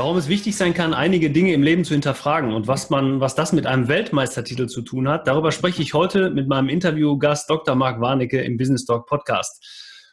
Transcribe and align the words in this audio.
warum 0.00 0.16
es 0.16 0.28
wichtig 0.28 0.56
sein 0.56 0.72
kann, 0.72 0.94
einige 0.94 1.30
Dinge 1.30 1.52
im 1.52 1.62
Leben 1.62 1.84
zu 1.84 1.92
hinterfragen 1.92 2.54
und 2.54 2.66
was 2.66 2.88
man, 2.88 3.20
was 3.20 3.34
das 3.34 3.52
mit 3.52 3.66
einem 3.66 3.86
Weltmeistertitel 3.86 4.66
zu 4.66 4.80
tun 4.80 5.06
hat. 5.10 5.28
Darüber 5.28 5.52
spreche 5.52 5.82
ich 5.82 5.92
heute 5.92 6.30
mit 6.30 6.48
meinem 6.48 6.70
Interviewgast 6.70 7.50
Dr. 7.50 7.74
Marc 7.74 8.00
Warnecke 8.00 8.40
im 8.40 8.56
Business 8.56 8.86
Talk 8.86 9.06
Podcast. 9.06 9.62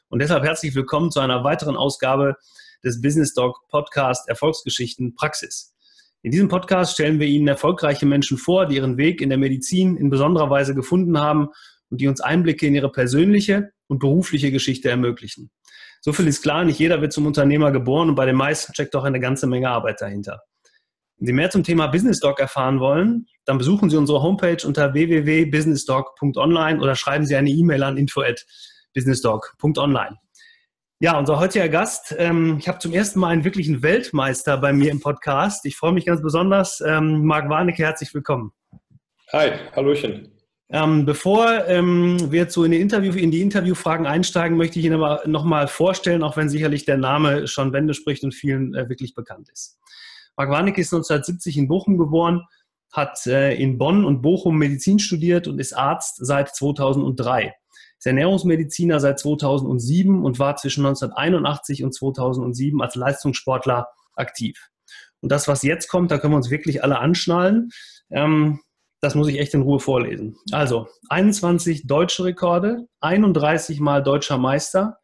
Und 0.09 0.19
deshalb 0.19 0.43
herzlich 0.43 0.75
willkommen 0.75 1.09
zu 1.09 1.21
einer 1.21 1.45
weiteren 1.45 1.77
Ausgabe 1.77 2.35
des 2.83 3.01
Business 3.01 3.33
Talk 3.33 3.65
Podcast 3.69 4.27
Erfolgsgeschichten 4.27 5.15
Praxis. 5.15 5.73
In 6.21 6.31
diesem 6.31 6.49
Podcast 6.49 6.95
stellen 6.95 7.21
wir 7.21 7.27
Ihnen 7.27 7.47
erfolgreiche 7.47 8.05
Menschen 8.05 8.37
vor, 8.37 8.65
die 8.65 8.75
ihren 8.75 8.97
Weg 8.97 9.21
in 9.21 9.29
der 9.29 9.37
Medizin 9.37 9.95
in 9.95 10.09
besonderer 10.09 10.49
Weise 10.49 10.75
gefunden 10.75 11.17
haben 11.17 11.47
und 11.89 12.01
die 12.01 12.09
uns 12.09 12.19
Einblicke 12.19 12.67
in 12.67 12.75
ihre 12.75 12.91
persönliche 12.91 13.71
und 13.87 13.99
berufliche 13.99 14.51
Geschichte 14.51 14.89
ermöglichen. 14.89 15.49
So 16.01 16.13
viel 16.13 16.27
ist 16.27 16.41
klar, 16.41 16.63
nicht 16.63 16.79
jeder 16.79 17.01
wird 17.01 17.13
zum 17.13 17.25
Unternehmer 17.25 17.71
geboren 17.71 18.09
und 18.09 18.15
bei 18.15 18.25
den 18.25 18.35
meisten 18.35 18.73
steckt 18.73 18.95
auch 18.95 19.03
eine 19.03 19.19
ganze 19.19 19.47
Menge 19.47 19.69
Arbeit 19.69 20.01
dahinter. 20.01 20.41
Wenn 21.17 21.27
Sie 21.27 21.33
mehr 21.33 21.49
zum 21.49 21.63
Thema 21.63 21.87
Business 21.87 22.19
Doc 22.19 22.39
erfahren 22.39 22.79
wollen, 22.79 23.25
dann 23.45 23.57
besuchen 23.57 23.89
Sie 23.89 23.97
unsere 23.97 24.21
Homepage 24.21 24.63
unter 24.65 24.93
www.businessdoc.online 24.93 26.79
oder 26.79 26.95
schreiben 26.95 27.25
Sie 27.25 27.35
eine 27.35 27.49
E-Mail 27.49 27.83
an 27.83 27.97
info@businessdoc.online. 27.97 30.17
Ja, 30.99 31.17
unser 31.17 31.39
heutiger 31.39 31.69
Gast, 31.69 32.15
ähm, 32.17 32.57
ich 32.59 32.67
habe 32.67 32.79
zum 32.79 32.91
ersten 32.91 33.19
Mal 33.19 33.29
einen 33.29 33.43
wirklichen 33.43 33.83
Weltmeister 33.83 34.57
bei 34.57 34.73
mir 34.73 34.89
im 34.91 34.99
Podcast. 34.99 35.63
Ich 35.65 35.75
freue 35.75 35.91
mich 35.91 36.05
ganz 36.05 36.23
besonders. 36.23 36.81
Ähm, 36.81 37.23
Marc 37.23 37.49
Warnecke, 37.49 37.83
herzlich 37.83 38.11
willkommen. 38.15 38.51
Hi, 39.31 39.51
Hallöchen. 39.75 40.36
Ähm, 40.69 41.05
bevor 41.05 41.65
ähm, 41.67 42.17
wir 42.29 42.41
jetzt 42.41 42.53
so 42.53 42.65
in 42.65 42.71
die, 42.71 42.81
Interview, 42.81 43.13
in 43.13 43.31
die 43.31 43.41
Interviewfragen 43.41 44.05
einsteigen, 44.05 44.57
möchte 44.57 44.79
ich 44.79 44.85
Ihnen 44.85 45.01
aber 45.01 45.25
nochmal 45.25 45.67
vorstellen, 45.67 46.23
auch 46.23 46.35
wenn 46.35 46.49
sicherlich 46.49 46.83
der 46.83 46.97
Name 46.97 47.47
schon 47.47 47.71
Wände 47.71 47.93
spricht 47.93 48.23
und 48.23 48.33
vielen 48.33 48.75
äh, 48.75 48.89
wirklich 48.89 49.13
bekannt 49.13 49.49
ist. 49.49 49.79
Marc 50.35 50.49
Warnecke 50.49 50.81
ist 50.81 50.93
1970 50.93 51.57
in 51.57 51.67
Bochum 51.69 51.97
geboren, 51.97 52.43
hat 52.91 53.25
äh, 53.27 53.55
in 53.55 53.77
Bonn 53.77 54.03
und 54.03 54.21
Bochum 54.21 54.57
Medizin 54.57 54.99
studiert 54.99 55.47
und 55.47 55.59
ist 55.59 55.73
Arzt 55.73 56.17
seit 56.17 56.53
2003. 56.53 57.55
Ist 57.97 58.05
Ernährungsmediziner 58.05 58.99
seit 58.99 59.19
2007 59.19 60.23
und 60.23 60.37
war 60.37 60.57
zwischen 60.57 60.85
1981 60.85 61.83
und 61.83 61.93
2007 61.93 62.81
als 62.81 62.95
Leistungssportler 62.95 63.87
aktiv. 64.15 64.69
Und 65.21 65.31
das, 65.31 65.47
was 65.47 65.63
jetzt 65.63 65.87
kommt, 65.87 66.11
da 66.11 66.17
können 66.17 66.33
wir 66.33 66.37
uns 66.37 66.51
wirklich 66.51 66.83
alle 66.83 66.99
anschnallen. 66.99 67.69
Ähm, 68.11 68.59
das 69.01 69.15
muss 69.15 69.27
ich 69.27 69.39
echt 69.39 69.53
in 69.53 69.61
Ruhe 69.61 69.79
vorlesen. 69.79 70.37
Also 70.51 70.87
21 71.09 71.87
deutsche 71.87 72.23
Rekorde, 72.23 72.87
31 73.01 73.79
Mal 73.79 74.01
deutscher 74.01 74.37
Meister, 74.37 74.97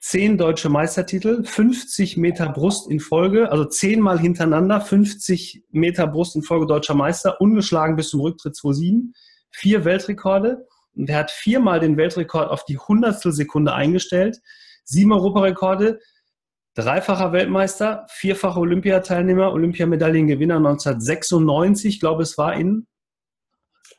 10 0.00 0.36
deutsche 0.36 0.68
Meistertitel, 0.68 1.44
50 1.44 2.16
Meter 2.16 2.50
Brust 2.50 2.90
in 2.90 3.00
Folge, 3.00 3.50
also 3.50 3.64
10 3.64 4.00
Mal 4.00 4.18
hintereinander, 4.18 4.80
50 4.80 5.64
Meter 5.70 6.06
Brust 6.06 6.36
in 6.36 6.42
Folge 6.42 6.66
deutscher 6.66 6.94
Meister, 6.94 7.40
ungeschlagen 7.40 7.96
bis 7.96 8.10
zum 8.10 8.20
Rücktritt 8.20 8.56
2007, 8.56 9.14
vier 9.50 9.84
Weltrekorde. 9.84 10.66
Und 10.94 11.08
er 11.08 11.20
hat 11.20 11.30
viermal 11.30 11.80
den 11.80 11.96
Weltrekord 11.96 12.50
auf 12.50 12.64
die 12.64 12.78
Hundertstel 12.78 13.32
Sekunde 13.32 13.72
eingestellt, 13.72 14.40
sieben 14.84 15.12
Europarekorde, 15.12 15.98
dreifacher 16.74 17.32
Weltmeister, 17.32 18.06
vierfacher 18.10 18.60
Olympiateilnehmer, 18.60 19.52
Olympiamedaillengewinner 19.52 20.56
1996, 20.56 21.94
ich 21.94 22.00
glaube, 22.00 22.22
es 22.22 22.36
war 22.36 22.54
in 22.54 22.86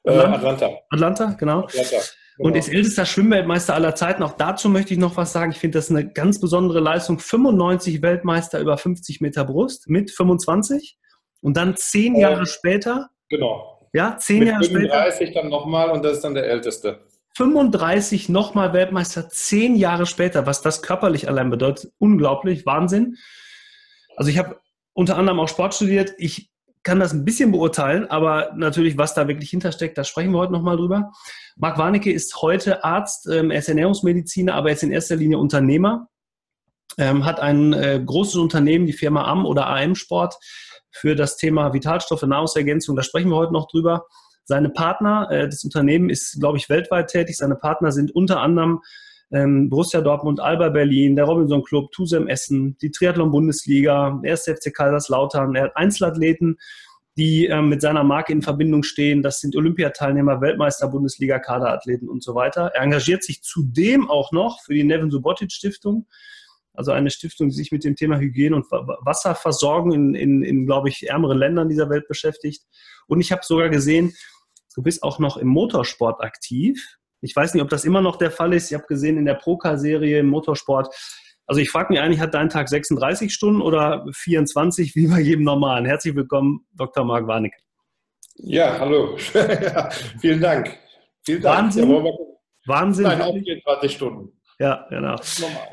äh, 0.06 0.11
Atlanta. 0.11 0.70
Atlanta, 0.89 1.36
genau. 1.38 1.66
Atlanta. 1.66 1.98
Genau. 2.38 2.50
Und 2.50 2.56
ist 2.56 2.67
ältester 2.67 3.06
Schwimmweltmeister 3.06 3.73
aller 3.73 3.95
Zeiten. 3.95 4.22
Auch 4.22 4.34
dazu 4.34 4.67
möchte 4.67 4.94
ich 4.94 5.00
noch 5.00 5.16
was 5.16 5.31
sagen. 5.31 5.52
Ich 5.52 5.59
finde 5.59 5.78
das 5.78 5.89
eine 5.89 6.12
ganz 6.12 6.42
besondere 6.42 6.81
Leistung. 6.81 7.20
95 7.20 8.02
Weltmeister 8.02 8.59
über 8.59 8.78
50 8.78 9.22
Meter 9.22 9.45
Brust 9.45 9.89
mit 9.89 10.12
25. 10.12 10.97
Und 11.42 11.56
dann 11.56 11.78
zehn 11.78 12.16
äh, 12.16 12.22
Jahre 12.22 12.46
später. 12.46 13.09
Genau. 13.29 13.90
Ja, 13.94 14.18
zehn 14.18 14.40
mit 14.40 14.47
Jahre 14.50 14.63
35 14.63 14.69
später. 14.69 14.94
35 14.94 15.34
dann 15.34 15.50
nochmal 15.50 15.90
und 15.91 16.03
das 16.03 16.13
ist 16.13 16.24
dann 16.25 16.34
der 16.34 16.46
älteste. 16.46 17.00
35 17.38 18.29
nochmal 18.29 18.74
Weltmeister, 18.74 19.29
zehn 19.29 19.75
Jahre 19.75 20.06
später. 20.06 20.46
Was 20.46 20.62
das 20.62 20.81
körperlich 20.81 21.28
allein 21.28 21.50
bedeutet, 21.50 21.91
unglaublich, 22.00 22.66
Wahnsinn. 22.66 23.16
Also 24.16 24.29
ich 24.29 24.38
habe 24.38 24.59
unter 24.94 25.18
anderem 25.18 25.40
auch 25.40 25.50
Sport 25.50 25.75
studiert. 25.75 26.13
Ich 26.18 26.50
kann 26.85 27.00
das 27.00 27.13
ein 27.13 27.25
bisschen 27.25 27.51
beurteilen, 27.51 28.09
aber 28.09 28.53
natürlich, 28.56 28.97
was 28.97 29.16
da 29.16 29.28
wirklich 29.28 29.50
hintersteckt, 29.50 29.97
da 29.97 30.03
sprechen 30.03 30.31
wir 30.31 30.38
heute 30.38 30.53
nochmal 30.53 30.78
drüber. 30.78 31.12
Marc 31.57 31.79
Warnecke 31.79 32.13
ist 32.13 32.41
heute 32.44 32.84
Arzt, 32.85 33.28
ähm, 33.28 33.50
er 33.50 33.59
ist 33.59 33.68
Ernährungsmediziner, 33.68 34.53
aber 34.53 34.69
er 34.69 34.75
ist 34.75 34.84
in 34.84 34.91
erster 34.91 35.16
Linie 35.16 35.40
Unternehmer, 35.40 36.07
ähm, 37.00 37.25
hat 37.25 37.40
ein 37.40 37.73
äh, 37.73 38.00
großes 38.06 38.35
Unternehmen, 38.35 38.85
die 38.85 38.94
Firma 38.94 39.25
AM 39.25 39.46
oder 39.46 39.68
AM 39.68 39.96
Sport, 39.96 40.35
für 40.91 41.16
das 41.16 41.38
Thema 41.38 41.73
Vitalstoffe, 41.73 42.22
Nahrungsergänzung, 42.22 42.96
da 42.96 43.02
sprechen 43.02 43.29
wir 43.29 43.35
heute 43.35 43.52
noch 43.52 43.67
drüber. 43.67 44.06
Seine 44.46 44.69
Partner, 44.69 45.28
äh, 45.31 45.50
das 45.50 45.63
Unternehmen 45.63 46.12
ist, 46.12 46.40
glaube 46.40 46.59
ich, 46.59 46.69
weltweit 46.69 47.07
tätig. 47.07 47.35
Seine 47.35 47.56
Partner 47.56 47.91
sind 47.91 48.13
unter 48.13 48.41
anderem 48.41 48.81
ähm, 49.31 49.69
Borussia 49.69 50.02
Dortmund, 50.02 50.40
Alba 50.40 50.69
Berlin, 50.69 51.16
der 51.16 51.25
Robinson 51.25 51.63
Club, 51.63 51.91
Tusem 51.91 52.28
Essen, 52.28 52.78
die 52.81 52.91
Triathlon-Bundesliga, 52.91 54.22
der 54.24 54.38
FC 54.38 54.74
Kaiserslautern. 54.74 55.56
Er 55.56 55.66
hat 55.66 55.78
Einzelathleten, 55.78 56.58
die 57.18 57.46
ähm, 57.46 57.69
mit 57.69 57.81
seiner 57.81 58.03
Marke 58.03 58.34
in 58.34 58.41
Verbindung 58.41 58.84
stehen. 58.84 59.24
Das 59.24 59.40
sind 59.40 59.56
Olympiateilnehmer, 59.56 60.41
Weltmeister, 60.41 60.88
Bundesliga, 60.90 61.40
Kaderathleten 61.40 62.09
und 62.09 62.24
so 62.24 62.35
weiter. 62.35 62.72
Er 62.74 62.81
engagiert 62.81 63.24
sich 63.24 63.41
zudem 63.41 64.09
auch 64.09 64.31
noch 64.31 64.62
für 64.64 64.74
die 64.74 64.84
Nevin 64.84 65.12
Subotic 65.12 65.52
Stiftung, 65.52 66.08
also 66.74 66.91
eine 66.91 67.09
Stiftung, 67.09 67.50
die 67.50 67.56
sich 67.56 67.72
mit 67.72 67.85
dem 67.85 67.96
Thema 67.96 68.19
Hygiene 68.19 68.56
und 68.56 68.66
Wasserversorgung 68.69 69.94
in, 69.94 70.14
in, 70.14 70.44
in 70.44 70.66
glaube 70.66 70.90
ich, 70.90 71.09
ärmeren 71.09 71.38
Ländern 71.38 71.69
dieser 71.69 71.90
Welt 71.90 72.08
beschäftigt. 72.09 72.64
Und 73.08 73.22
ich 73.22 73.31
habe 73.31 73.44
sogar 73.46 73.69
gesehen, 73.69 74.14
du 74.75 74.84
bist 74.84 75.02
auch 75.02 75.19
noch 75.19 75.38
im 75.38 75.47
Motorsport 75.47 76.22
aktiv. 76.22 76.97
Ich 77.25 77.36
weiß 77.36 77.53
nicht, 77.53 77.63
ob 77.63 77.69
das 77.69 77.86
immer 77.86 78.02
noch 78.02 78.18
der 78.18 78.31
Fall 78.31 78.53
ist. 78.53 78.72
Ich 78.72 78.78
habe 78.78 78.86
gesehen 78.88 79.18
in 79.18 79.25
der 79.25 79.34
Procar-Serie 79.34 80.19
im 80.19 80.28
Motorsport. 80.28 80.96
Also 81.47 81.59
ich 81.59 81.69
frage 81.69 81.91
mich 81.91 82.00
eigentlich, 82.00 82.19
hat 82.19 82.34
dein 82.34 82.50
Tag 82.50 82.69
36 82.69 83.34
Stunden 83.34 83.62
oder 83.62 84.06
24 84.13 84.96
wie 84.96 85.08
bei 85.08 85.19
jedem 85.19 85.44
normalen? 85.44 85.85
Herzlich 85.85 86.16
willkommen, 86.16 86.66
Dr. 86.74 87.03
Marc 87.03 87.28
Warnecke. 87.28 87.58
Ja, 88.38 88.80
hallo. 88.80 89.18
vielen 90.19 90.41
Dank. 90.41 90.78
Vielen 91.25 91.41
Dank. 91.41 91.75
Wahnsinn. 91.75 91.90
Ja, 91.90 92.12
Wahnsinn. 92.68 93.03
Nein, 93.06 93.22
auch 93.22 93.34
24 93.34 93.91
Stunden. 93.91 94.31
Ja, 94.59 94.85
genau. 94.90 95.16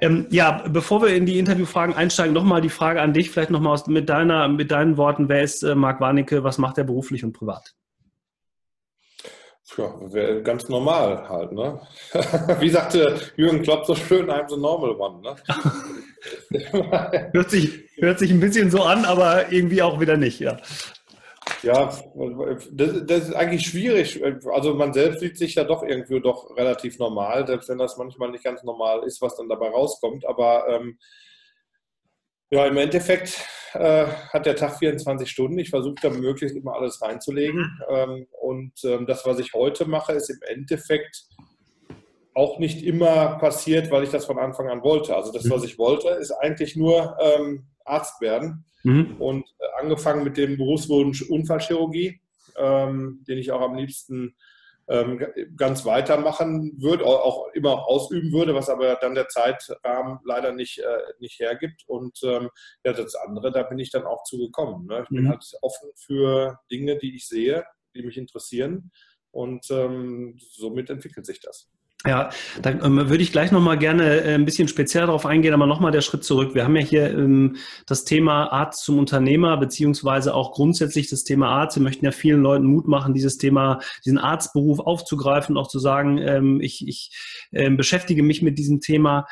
Ähm, 0.00 0.26
ja, 0.30 0.64
bevor 0.68 1.02
wir 1.02 1.14
in 1.14 1.26
die 1.26 1.38
Interviewfragen 1.38 1.94
einsteigen, 1.94 2.32
nochmal 2.32 2.60
die 2.60 2.68
Frage 2.68 3.00
an 3.00 3.12
dich, 3.12 3.30
vielleicht 3.30 3.50
nochmal 3.50 3.78
mit, 3.86 4.08
deiner, 4.08 4.48
mit 4.48 4.70
deinen 4.70 4.96
Worten. 4.96 5.28
Wer 5.28 5.42
ist 5.42 5.62
äh, 5.62 5.74
Marc 5.74 6.00
Warnecke? 6.00 6.42
Was 6.42 6.58
macht 6.58 6.78
er 6.78 6.84
beruflich 6.84 7.24
und 7.24 7.32
privat? 7.32 7.74
Ja, 9.78 10.40
ganz 10.40 10.68
normal 10.68 11.28
halt, 11.28 11.52
ne? 11.52 11.80
Wie 12.60 12.68
sagte 12.68 13.18
Jürgen 13.36 13.62
Klopp 13.62 13.86
so 13.86 13.94
schön, 13.94 14.30
I'm 14.30 14.48
the 14.48 14.56
normal 14.56 14.90
one, 14.90 15.22
ne? 15.22 15.36
hört, 17.32 17.50
sich, 17.50 17.88
hört 17.96 18.18
sich 18.18 18.30
ein 18.30 18.40
bisschen 18.40 18.70
so 18.70 18.82
an, 18.82 19.04
aber 19.04 19.50
irgendwie 19.50 19.82
auch 19.82 19.98
wieder 19.98 20.16
nicht, 20.16 20.40
ja. 20.40 20.58
Ja, 21.62 21.90
das, 22.70 23.06
das, 23.06 23.28
ist 23.28 23.34
eigentlich 23.34 23.66
schwierig. 23.66 24.22
Also 24.52 24.74
man 24.74 24.92
selbst 24.92 25.20
sieht 25.20 25.38
sich 25.38 25.54
ja 25.54 25.64
doch 25.64 25.82
irgendwie 25.82 26.20
doch 26.20 26.56
relativ 26.56 26.98
normal, 26.98 27.46
selbst 27.46 27.68
wenn 27.68 27.78
das 27.78 27.96
manchmal 27.96 28.30
nicht 28.30 28.44
ganz 28.44 28.62
normal 28.62 29.02
ist, 29.04 29.22
was 29.22 29.36
dann 29.36 29.48
dabei 29.48 29.68
rauskommt. 29.70 30.26
Aber 30.26 30.68
ähm, 30.68 30.98
ja, 32.52 32.66
im 32.66 32.76
Endeffekt 32.76 33.46
äh, 33.72 34.06
hat 34.06 34.44
der 34.44 34.56
Tag 34.56 34.78
24 34.78 35.28
Stunden. 35.28 35.58
Ich 35.58 35.70
versuche 35.70 35.94
da 36.02 36.10
möglichst 36.10 36.54
immer 36.54 36.74
alles 36.74 37.00
reinzulegen. 37.00 37.60
Mhm. 37.60 37.84
Ähm, 37.88 38.26
und 38.42 38.72
ähm, 38.84 39.06
das, 39.06 39.24
was 39.24 39.38
ich 39.38 39.54
heute 39.54 39.86
mache, 39.86 40.12
ist 40.12 40.28
im 40.28 40.40
Endeffekt 40.46 41.24
auch 42.34 42.58
nicht 42.58 42.84
immer 42.84 43.38
passiert, 43.38 43.90
weil 43.90 44.04
ich 44.04 44.10
das 44.10 44.26
von 44.26 44.38
Anfang 44.38 44.68
an 44.68 44.82
wollte. 44.82 45.16
Also 45.16 45.32
das, 45.32 45.44
mhm. 45.44 45.50
was 45.50 45.64
ich 45.64 45.78
wollte, 45.78 46.08
ist 46.08 46.30
eigentlich 46.30 46.76
nur 46.76 47.16
ähm, 47.22 47.64
Arzt 47.86 48.20
werden. 48.20 48.66
Mhm. 48.82 49.16
Und 49.18 49.44
äh, 49.58 49.82
angefangen 49.82 50.22
mit 50.22 50.36
dem 50.36 50.58
Berufswunsch 50.58 51.22
Unfallchirurgie, 51.22 52.20
ähm, 52.58 53.24
den 53.26 53.38
ich 53.38 53.50
auch 53.50 53.62
am 53.62 53.76
liebsten 53.76 54.36
ganz 55.56 55.84
weitermachen 55.84 56.80
würde, 56.80 57.04
auch 57.04 57.48
immer 57.54 57.86
ausüben 57.86 58.32
würde, 58.32 58.54
was 58.54 58.68
aber 58.68 58.96
dann 58.96 59.14
der 59.14 59.28
Zeitrahmen 59.28 60.18
leider 60.24 60.52
nicht, 60.52 60.78
äh, 60.78 60.98
nicht 61.18 61.38
hergibt. 61.38 61.84
Und 61.86 62.18
ähm, 62.24 62.50
ja, 62.84 62.92
das 62.92 63.14
andere, 63.14 63.52
da 63.52 63.62
bin 63.62 63.78
ich 63.78 63.90
dann 63.90 64.04
auch 64.04 64.24
zugekommen. 64.24 64.86
Ne? 64.86 65.02
Ich 65.02 65.08
bin 65.08 65.24
mhm. 65.24 65.28
halt 65.30 65.44
offen 65.62 65.90
für 65.96 66.58
Dinge, 66.70 66.98
die 66.98 67.14
ich 67.16 67.28
sehe, 67.28 67.64
die 67.94 68.02
mich 68.02 68.16
interessieren. 68.16 68.90
Und 69.30 69.70
ähm, 69.70 70.36
somit 70.38 70.90
entwickelt 70.90 71.26
sich 71.26 71.40
das. 71.40 71.70
Ja, 72.04 72.30
dann 72.60 72.84
ähm, 72.84 72.96
würde 73.08 73.22
ich 73.22 73.30
gleich 73.30 73.52
nochmal 73.52 73.78
gerne 73.78 74.22
äh, 74.22 74.34
ein 74.34 74.44
bisschen 74.44 74.66
speziell 74.66 75.06
darauf 75.06 75.24
eingehen, 75.24 75.54
aber 75.54 75.66
nochmal 75.66 75.92
der 75.92 76.00
Schritt 76.00 76.24
zurück. 76.24 76.52
Wir 76.52 76.64
haben 76.64 76.74
ja 76.74 76.82
hier 76.82 77.16
ähm, 77.16 77.56
das 77.86 78.04
Thema 78.04 78.52
Arzt 78.52 78.84
zum 78.84 78.98
Unternehmer, 78.98 79.56
beziehungsweise 79.56 80.34
auch 80.34 80.50
grundsätzlich 80.50 81.08
das 81.08 81.22
Thema 81.22 81.48
Arzt. 81.50 81.76
Wir 81.76 81.82
möchten 81.84 82.04
ja 82.04 82.10
vielen 82.10 82.42
Leuten 82.42 82.66
Mut 82.66 82.88
machen, 82.88 83.14
dieses 83.14 83.38
Thema, 83.38 83.78
diesen 84.04 84.18
Arztberuf 84.18 84.80
aufzugreifen, 84.80 85.56
auch 85.56 85.68
zu 85.68 85.78
sagen, 85.78 86.18
ähm, 86.18 86.60
ich, 86.60 86.86
ich 86.86 87.10
beschäftige 87.52 88.22
mich 88.22 88.40
mit 88.42 88.58
diesem 88.58 88.80
Thema. 88.80 89.26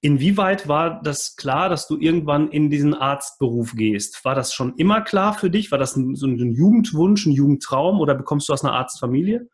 Inwieweit 0.00 0.68
war 0.68 1.00
das 1.02 1.34
klar, 1.34 1.68
dass 1.68 1.88
du 1.88 1.98
irgendwann 1.98 2.50
in 2.50 2.70
diesen 2.70 2.94
Arztberuf 2.94 3.74
gehst? 3.74 4.24
War 4.24 4.34
das 4.34 4.52
schon 4.54 4.74
immer 4.76 5.00
klar 5.00 5.34
für 5.34 5.50
dich? 5.50 5.72
War 5.72 5.78
das 5.78 5.94
so 5.94 6.26
ein 6.26 6.52
Jugendwunsch, 6.52 7.26
ein 7.26 7.32
Jugendtraum 7.32 8.00
oder 8.00 8.14
bekommst 8.14 8.48
du 8.48 8.52
aus 8.52 8.62
einer 8.62 8.74
Arztfamilie? 8.74 9.48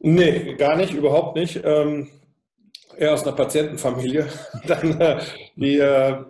Nee, 0.00 0.54
gar 0.54 0.76
nicht, 0.76 0.94
überhaupt 0.94 1.36
nicht. 1.36 1.60
Ähm, 1.64 2.08
eher 2.96 3.14
aus 3.14 3.24
einer 3.24 3.36
Patientenfamilie. 3.36 4.28
Dann, 4.66 5.00
äh, 5.00 5.20
die, 5.56 5.78
äh, 5.78 6.24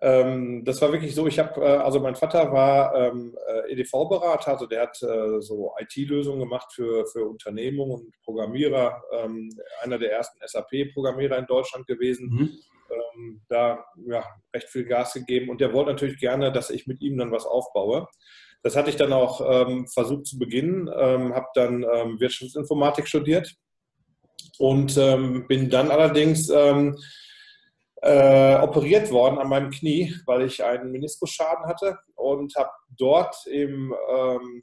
ähm, 0.00 0.64
das 0.64 0.82
war 0.82 0.92
wirklich 0.92 1.14
so, 1.14 1.26
ich 1.26 1.38
habe, 1.38 1.60
äh, 1.60 1.76
also 1.76 2.00
mein 2.00 2.16
Vater 2.16 2.52
war 2.52 2.94
ähm, 2.94 3.36
äh, 3.46 3.72
EDV-Berater, 3.72 4.52
also 4.52 4.66
der 4.66 4.82
hat 4.82 5.00
äh, 5.02 5.40
so 5.40 5.72
IT-Lösungen 5.78 6.40
gemacht 6.40 6.72
für, 6.72 7.06
für 7.06 7.24
Unternehmungen 7.24 7.92
und 7.92 8.22
Programmierer, 8.24 9.00
ähm, 9.12 9.50
einer 9.82 9.98
der 9.98 10.12
ersten 10.12 10.40
SAP-Programmierer 10.44 11.38
in 11.38 11.46
Deutschland 11.46 11.86
gewesen. 11.86 12.28
Mhm. 12.30 12.50
Ähm, 12.92 13.42
da 13.48 13.84
ja, 14.06 14.24
recht 14.54 14.68
viel 14.68 14.84
Gas 14.84 15.14
gegeben 15.14 15.50
und 15.50 15.60
der 15.60 15.72
wollte 15.72 15.90
natürlich 15.92 16.18
gerne, 16.18 16.52
dass 16.52 16.70
ich 16.70 16.86
mit 16.86 17.00
ihm 17.00 17.18
dann 17.18 17.32
was 17.32 17.46
aufbaue. 17.46 18.08
Das 18.62 18.76
hatte 18.76 18.90
ich 18.90 18.96
dann 18.96 19.12
auch 19.12 19.40
ähm, 19.44 19.88
versucht 19.88 20.26
zu 20.26 20.38
beginnen, 20.38 20.88
ähm, 20.96 21.34
habe 21.34 21.46
dann 21.54 21.82
Wirtschaftsinformatik 21.82 23.08
studiert 23.08 23.52
und 24.58 24.94
bin 24.94 25.70
dann 25.70 25.90
allerdings 25.90 26.48
äh, 28.02 28.56
operiert 28.56 29.10
worden 29.12 29.38
an 29.38 29.48
meinem 29.48 29.70
Knie, 29.70 30.14
weil 30.26 30.42
ich 30.42 30.62
einen 30.62 30.90
Meniskusschaden 30.90 31.66
hatte 31.66 31.98
und 32.16 32.54
habe 32.56 32.70
dort 32.90 33.46
im 33.46 33.94
ähm, 34.10 34.62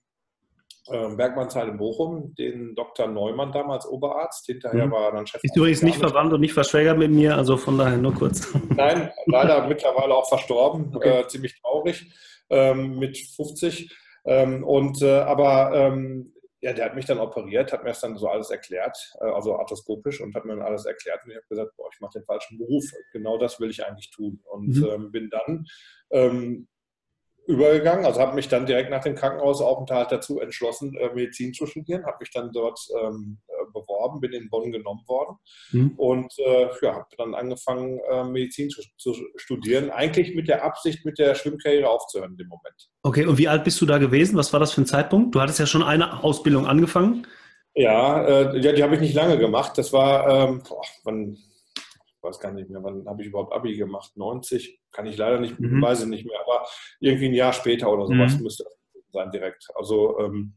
äh, 0.91 1.15
Bergmannsheil 1.15 1.69
in 1.69 1.77
Bochum 1.77 2.33
den 2.35 2.75
Dr. 2.75 3.07
Neumann 3.07 3.51
damals 3.51 3.87
Oberarzt, 3.87 4.45
hinterher 4.45 4.87
mhm. 4.87 4.91
war 4.91 5.11
dann 5.11 5.27
Chef. 5.27 5.43
Ist 5.43 5.55
übrigens 5.55 5.81
nicht 5.81 5.97
verwandt 5.97 6.33
und 6.33 6.41
nicht 6.41 6.53
verschwägert 6.53 6.97
mit 6.97 7.11
mir, 7.11 7.35
also 7.35 7.57
von 7.57 7.77
daher 7.77 7.97
nur 7.97 8.13
kurz. 8.13 8.53
Nein, 8.69 9.11
leider 9.25 9.67
mittlerweile 9.67 10.15
auch 10.15 10.27
verstorben, 10.27 10.95
okay. 10.95 11.21
äh, 11.21 11.27
ziemlich 11.27 11.59
traurig 11.61 12.11
ähm, 12.49 12.99
mit 12.99 13.17
50. 13.17 13.95
Ähm, 14.25 14.63
und 14.63 15.01
äh, 15.01 15.19
aber 15.19 15.71
ähm, 15.73 16.33
ja, 16.61 16.73
der 16.73 16.85
hat 16.85 16.95
mich 16.95 17.05
dann 17.05 17.19
operiert, 17.19 17.71
hat 17.71 17.83
mir 17.83 17.89
das 17.89 18.01
dann 18.01 18.17
so 18.17 18.27
alles 18.27 18.49
erklärt, 18.49 18.97
äh, 19.21 19.25
also 19.25 19.57
arthroskopisch 19.57 20.19
und 20.21 20.35
hat 20.35 20.45
mir 20.45 20.55
dann 20.55 20.65
alles 20.65 20.85
erklärt 20.85 21.23
und 21.23 21.31
ich 21.31 21.37
habe 21.37 21.47
gesagt, 21.47 21.71
boah, 21.77 21.89
ich 21.93 22.01
mache 22.01 22.19
den 22.19 22.25
falschen 22.25 22.57
Beruf. 22.57 22.83
Genau 23.13 23.37
das 23.37 23.59
will 23.59 23.69
ich 23.69 23.85
eigentlich 23.85 24.11
tun. 24.11 24.41
Und 24.51 24.75
mhm. 24.75 24.85
ähm, 24.85 25.11
bin 25.11 25.29
dann 25.29 25.65
ähm, 26.11 26.67
übergegangen, 27.49 28.05
also 28.05 28.21
habe 28.21 28.35
mich 28.35 28.47
dann 28.47 28.67
direkt 28.67 28.91
nach 28.91 29.01
dem 29.01 29.15
Krankenhausaufenthalt 29.15 30.11
dazu 30.11 30.39
entschlossen, 30.39 30.95
äh, 30.97 31.11
Medizin 31.15 31.51
zu 31.51 31.65
studieren, 31.65 32.05
habe 32.05 32.17
mich 32.19 32.29
dann 32.31 32.51
dort 32.53 32.79
ähm, 33.01 33.39
äh, 33.47 33.65
beworben, 33.73 34.19
bin 34.19 34.33
in 34.33 34.51
Bonn 34.51 34.71
genommen 34.71 35.01
worden 35.07 35.35
mhm. 35.71 35.93
und 35.97 36.31
äh, 36.37 36.67
ja, 36.83 36.93
habe 36.93 37.07
dann 37.17 37.33
angefangen, 37.33 37.99
äh, 38.11 38.23
Medizin 38.23 38.69
zu, 38.69 38.83
zu, 38.97 39.15
studieren, 39.35 39.89
eigentlich 39.89 40.35
mit 40.35 40.47
der 40.47 40.63
Absicht, 40.63 41.05
mit 41.05 41.17
der 41.17 41.33
Schwimmkarriere 41.33 41.89
aufzuhören 41.89 42.37
dem 42.37 42.49
Moment. 42.49 42.89
Okay, 43.01 43.25
und 43.25 43.39
wie 43.39 43.47
alt 43.47 43.63
bist 43.63 43.81
du 43.81 43.87
da 43.87 43.97
gewesen? 43.97 44.37
Was 44.37 44.53
war 44.53 44.59
das 44.59 44.71
für 44.71 44.81
ein 44.81 44.85
Zeitpunkt? 44.85 45.33
Du 45.33 45.41
hattest 45.41 45.57
ja 45.57 45.65
schon 45.65 45.81
eine 45.81 46.23
Ausbildung 46.23 46.67
angefangen. 46.67 47.25
Ja, 47.73 48.25
äh, 48.25 48.59
ja 48.59 48.73
die 48.73 48.83
habe 48.83 48.93
ich 48.93 49.01
nicht 49.01 49.15
lange 49.15 49.39
gemacht. 49.39 49.75
Das 49.75 49.91
war, 49.91 50.29
ähm, 50.29 50.61
boah, 50.67 50.83
wann, 51.03 51.39
weiß 52.21 52.39
gar 52.39 52.51
nicht 52.51 52.69
mehr, 52.69 52.83
wann 52.83 53.07
habe 53.07 53.21
ich 53.21 53.29
überhaupt 53.29 53.53
Abi 53.53 53.75
gemacht? 53.75 54.15
90? 54.15 54.79
Kann 54.91 55.05
ich 55.05 55.17
leider 55.17 55.39
nicht, 55.39 55.59
mhm. 55.59 55.81
weiß 55.81 56.01
ich 56.01 56.07
nicht 56.07 56.25
mehr, 56.25 56.39
aber 56.41 56.65
irgendwie 56.99 57.27
ein 57.27 57.33
Jahr 57.33 57.53
später 57.53 57.91
oder 57.91 58.07
sowas 58.07 58.37
mhm. 58.37 58.43
müsste 58.43 58.63
das 58.63 58.73
sein 59.11 59.31
direkt. 59.31 59.67
Also 59.75 60.19
ähm, 60.19 60.53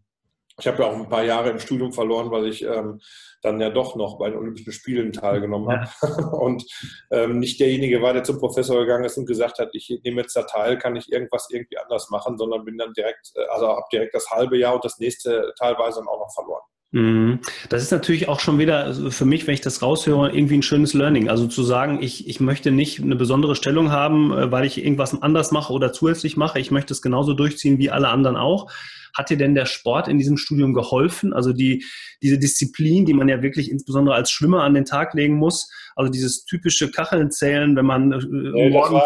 ich 0.58 0.66
habe 0.66 0.82
ja 0.82 0.88
auch 0.90 0.94
ein 0.94 1.08
paar 1.08 1.24
Jahre 1.24 1.50
im 1.50 1.58
Studium 1.58 1.92
verloren, 1.92 2.30
weil 2.30 2.46
ich 2.46 2.62
ähm, 2.62 3.00
dann 3.40 3.60
ja 3.60 3.70
doch 3.70 3.96
noch 3.96 4.18
bei 4.18 4.28
den 4.28 4.38
Olympischen 4.38 4.72
Spielen 4.72 5.12
teilgenommen 5.12 5.70
ja. 5.70 5.90
habe 6.02 6.36
und 6.36 6.64
ähm, 7.10 7.38
nicht 7.38 7.58
derjenige 7.58 8.02
war, 8.02 8.12
der 8.12 8.24
zum 8.24 8.38
Professor 8.38 8.78
gegangen 8.80 9.04
ist 9.04 9.16
und 9.16 9.26
gesagt 9.26 9.58
hat, 9.58 9.70
ich 9.72 10.00
nehme 10.04 10.20
jetzt 10.20 10.36
da 10.36 10.42
teil, 10.42 10.78
kann 10.78 10.96
ich 10.96 11.10
irgendwas 11.10 11.48
irgendwie 11.50 11.78
anders 11.78 12.10
machen, 12.10 12.36
sondern 12.36 12.64
bin 12.64 12.76
dann 12.76 12.92
direkt, 12.92 13.32
äh, 13.34 13.46
also 13.50 13.68
habe 13.68 13.86
direkt 13.92 14.14
das 14.14 14.30
halbe 14.30 14.58
Jahr 14.58 14.74
und 14.74 14.84
das 14.84 14.98
nächste 14.98 15.54
teilweise 15.58 16.00
dann 16.00 16.08
auch 16.08 16.20
noch 16.20 16.34
verloren. 16.34 16.61
Mhm. 16.92 17.40
Das 17.70 17.82
ist 17.82 17.90
natürlich 17.90 18.28
auch 18.28 18.38
schon 18.38 18.58
wieder 18.58 18.84
also 18.84 19.10
für 19.10 19.24
mich, 19.24 19.46
wenn 19.46 19.54
ich 19.54 19.62
das 19.62 19.80
raushöre, 19.80 20.30
irgendwie 20.30 20.58
ein 20.58 20.62
schönes 20.62 20.92
Learning. 20.92 21.30
Also 21.30 21.46
zu 21.46 21.62
sagen, 21.62 22.02
ich, 22.02 22.28
ich 22.28 22.38
möchte 22.38 22.70
nicht 22.70 23.00
eine 23.00 23.16
besondere 23.16 23.56
Stellung 23.56 23.90
haben, 23.90 24.32
äh, 24.32 24.52
weil 24.52 24.66
ich 24.66 24.82
irgendwas 24.82 25.20
anders 25.22 25.52
mache 25.52 25.72
oder 25.72 25.92
zusätzlich 25.92 26.36
mache. 26.36 26.60
Ich 26.60 26.70
möchte 26.70 26.92
es 26.92 27.00
genauso 27.00 27.32
durchziehen 27.32 27.78
wie 27.78 27.90
alle 27.90 28.08
anderen 28.08 28.36
auch. 28.36 28.70
Hat 29.16 29.30
dir 29.30 29.36
denn 29.36 29.54
der 29.54 29.66
Sport 29.66 30.08
in 30.08 30.18
diesem 30.18 30.36
Studium 30.36 30.74
geholfen? 30.74 31.32
Also 31.32 31.52
die, 31.52 31.84
diese 32.22 32.38
Disziplin, 32.38 33.06
die 33.06 33.14
man 33.14 33.28
ja 33.28 33.42
wirklich 33.42 33.70
insbesondere 33.70 34.14
als 34.14 34.30
Schwimmer 34.30 34.62
an 34.62 34.74
den 34.74 34.84
Tag 34.84 35.14
legen 35.14 35.36
muss. 35.36 35.70
Also 35.96 36.10
dieses 36.10 36.44
typische 36.44 36.90
Kacheln 36.90 37.30
zählen, 37.30 37.74
wenn 37.74 37.86
man 37.86 38.12
äh, 38.12 38.70
morgens 38.70 39.02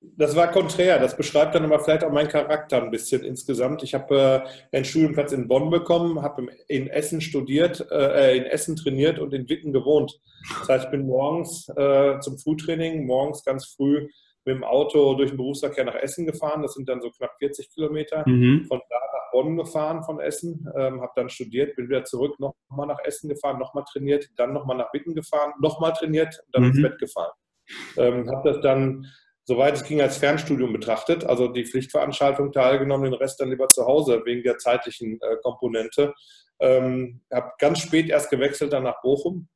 das 0.00 0.36
war 0.36 0.50
konträr. 0.50 0.98
Das 0.98 1.16
beschreibt 1.16 1.54
dann 1.54 1.64
aber 1.64 1.80
vielleicht 1.80 2.04
auch 2.04 2.12
meinen 2.12 2.28
Charakter 2.28 2.82
ein 2.82 2.90
bisschen 2.90 3.24
insgesamt. 3.24 3.82
Ich 3.82 3.94
habe 3.94 4.46
äh, 4.72 4.76
einen 4.76 4.84
Studienplatz 4.84 5.32
in 5.32 5.48
Bonn 5.48 5.70
bekommen, 5.70 6.22
habe 6.22 6.46
in 6.68 6.88
Essen 6.88 7.20
studiert, 7.20 7.86
äh, 7.90 8.36
in 8.36 8.44
Essen 8.44 8.76
trainiert 8.76 9.18
und 9.18 9.34
in 9.34 9.48
Witten 9.48 9.72
gewohnt. 9.72 10.20
Das 10.60 10.68
heißt, 10.68 10.84
ich 10.86 10.90
bin 10.90 11.06
morgens 11.06 11.68
äh, 11.76 12.20
zum 12.20 12.38
Frühtraining, 12.38 13.06
morgens 13.06 13.44
ganz 13.44 13.66
früh 13.66 14.08
mit 14.44 14.56
dem 14.56 14.64
Auto 14.64 15.14
durch 15.14 15.30
den 15.30 15.36
Berufsverkehr 15.36 15.84
nach 15.84 15.96
Essen 15.96 16.26
gefahren. 16.26 16.62
Das 16.62 16.74
sind 16.74 16.88
dann 16.88 17.02
so 17.02 17.10
knapp 17.10 17.32
40 17.38 17.70
Kilometer. 17.74 18.26
Mhm. 18.26 18.66
Von 18.66 18.80
da 18.88 18.96
nach 18.96 19.30
Bonn 19.32 19.56
gefahren 19.56 20.04
von 20.04 20.20
Essen, 20.20 20.66
ähm, 20.76 21.02
habe 21.02 21.12
dann 21.16 21.28
studiert, 21.28 21.76
bin 21.76 21.88
wieder 21.88 22.04
zurück, 22.04 22.38
nochmal 22.38 22.86
nach 22.86 23.00
Essen 23.04 23.28
gefahren, 23.28 23.58
nochmal 23.58 23.84
trainiert, 23.90 24.28
dann 24.36 24.52
nochmal 24.52 24.76
nach 24.76 24.92
Witten 24.94 25.14
gefahren, 25.14 25.52
nochmal 25.60 25.92
trainiert 25.92 26.40
und 26.46 26.54
dann 26.54 26.62
mhm. 26.62 26.70
ins 26.70 26.82
Bett 26.82 26.98
gefahren. 26.98 27.32
Ähm, 27.98 28.30
habe 28.30 28.50
das 28.50 28.62
dann 28.62 29.06
soweit 29.48 29.76
es 29.76 29.84
ging, 29.84 30.02
als 30.02 30.18
Fernstudium 30.18 30.74
betrachtet, 30.74 31.24
also 31.24 31.48
die 31.48 31.64
Pflichtveranstaltung 31.64 32.52
teilgenommen, 32.52 33.10
den 33.10 33.18
Rest 33.18 33.40
dann 33.40 33.48
lieber 33.48 33.68
zu 33.68 33.86
Hause 33.86 34.20
wegen 34.26 34.42
der 34.42 34.58
zeitlichen 34.58 35.18
äh, 35.22 35.36
Komponente. 35.42 36.12
Ähm, 36.60 37.22
habe 37.32 37.52
ganz 37.58 37.78
spät 37.78 38.10
erst 38.10 38.28
gewechselt 38.28 38.74
dann 38.74 38.82
nach 38.82 39.00
Bochum. 39.00 39.48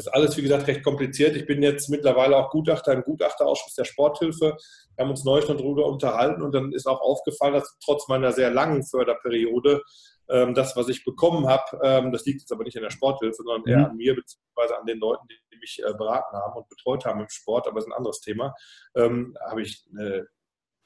Das 0.00 0.06
ist 0.06 0.14
alles, 0.14 0.36
wie 0.38 0.42
gesagt, 0.42 0.66
recht 0.66 0.82
kompliziert. 0.82 1.36
Ich 1.36 1.44
bin 1.44 1.62
jetzt 1.62 1.90
mittlerweile 1.90 2.34
auch 2.34 2.48
Gutachter 2.48 2.94
im 2.94 3.02
Gutachterausschuss 3.02 3.74
der 3.74 3.84
Sporthilfe. 3.84 4.56
Wir 4.96 5.04
haben 5.04 5.10
uns 5.10 5.24
neulich 5.24 5.46
noch 5.46 5.58
darüber 5.58 5.84
unterhalten 5.84 6.40
und 6.40 6.54
dann 6.54 6.72
ist 6.72 6.86
auch 6.86 7.02
aufgefallen, 7.02 7.52
dass 7.52 7.76
trotz 7.84 8.08
meiner 8.08 8.32
sehr 8.32 8.50
langen 8.50 8.82
Förderperiode 8.82 9.82
ähm, 10.30 10.54
das, 10.54 10.74
was 10.74 10.88
ich 10.88 11.04
bekommen 11.04 11.46
habe, 11.48 11.78
ähm, 11.82 12.12
das 12.12 12.24
liegt 12.24 12.40
jetzt 12.40 12.50
aber 12.50 12.64
nicht 12.64 12.78
an 12.78 12.82
der 12.82 12.90
Sporthilfe, 12.90 13.42
sondern 13.42 13.66
eher 13.66 13.80
mhm. 13.80 13.84
an 13.90 13.96
mir 13.98 14.14
beziehungsweise 14.14 14.80
an 14.80 14.86
den 14.86 15.00
Leuten, 15.00 15.26
die 15.28 15.58
mich 15.58 15.82
äh, 15.84 15.92
beraten 15.92 16.34
haben 16.34 16.56
und 16.56 16.68
betreut 16.70 17.04
haben 17.04 17.20
im 17.20 17.28
Sport, 17.28 17.66
aber 17.66 17.74
das 17.74 17.84
ist 17.84 17.92
ein 17.92 17.98
anderes 17.98 18.20
Thema, 18.22 18.54
ähm, 18.94 19.36
habe 19.50 19.60
ich 19.60 19.84
eine 19.92 20.26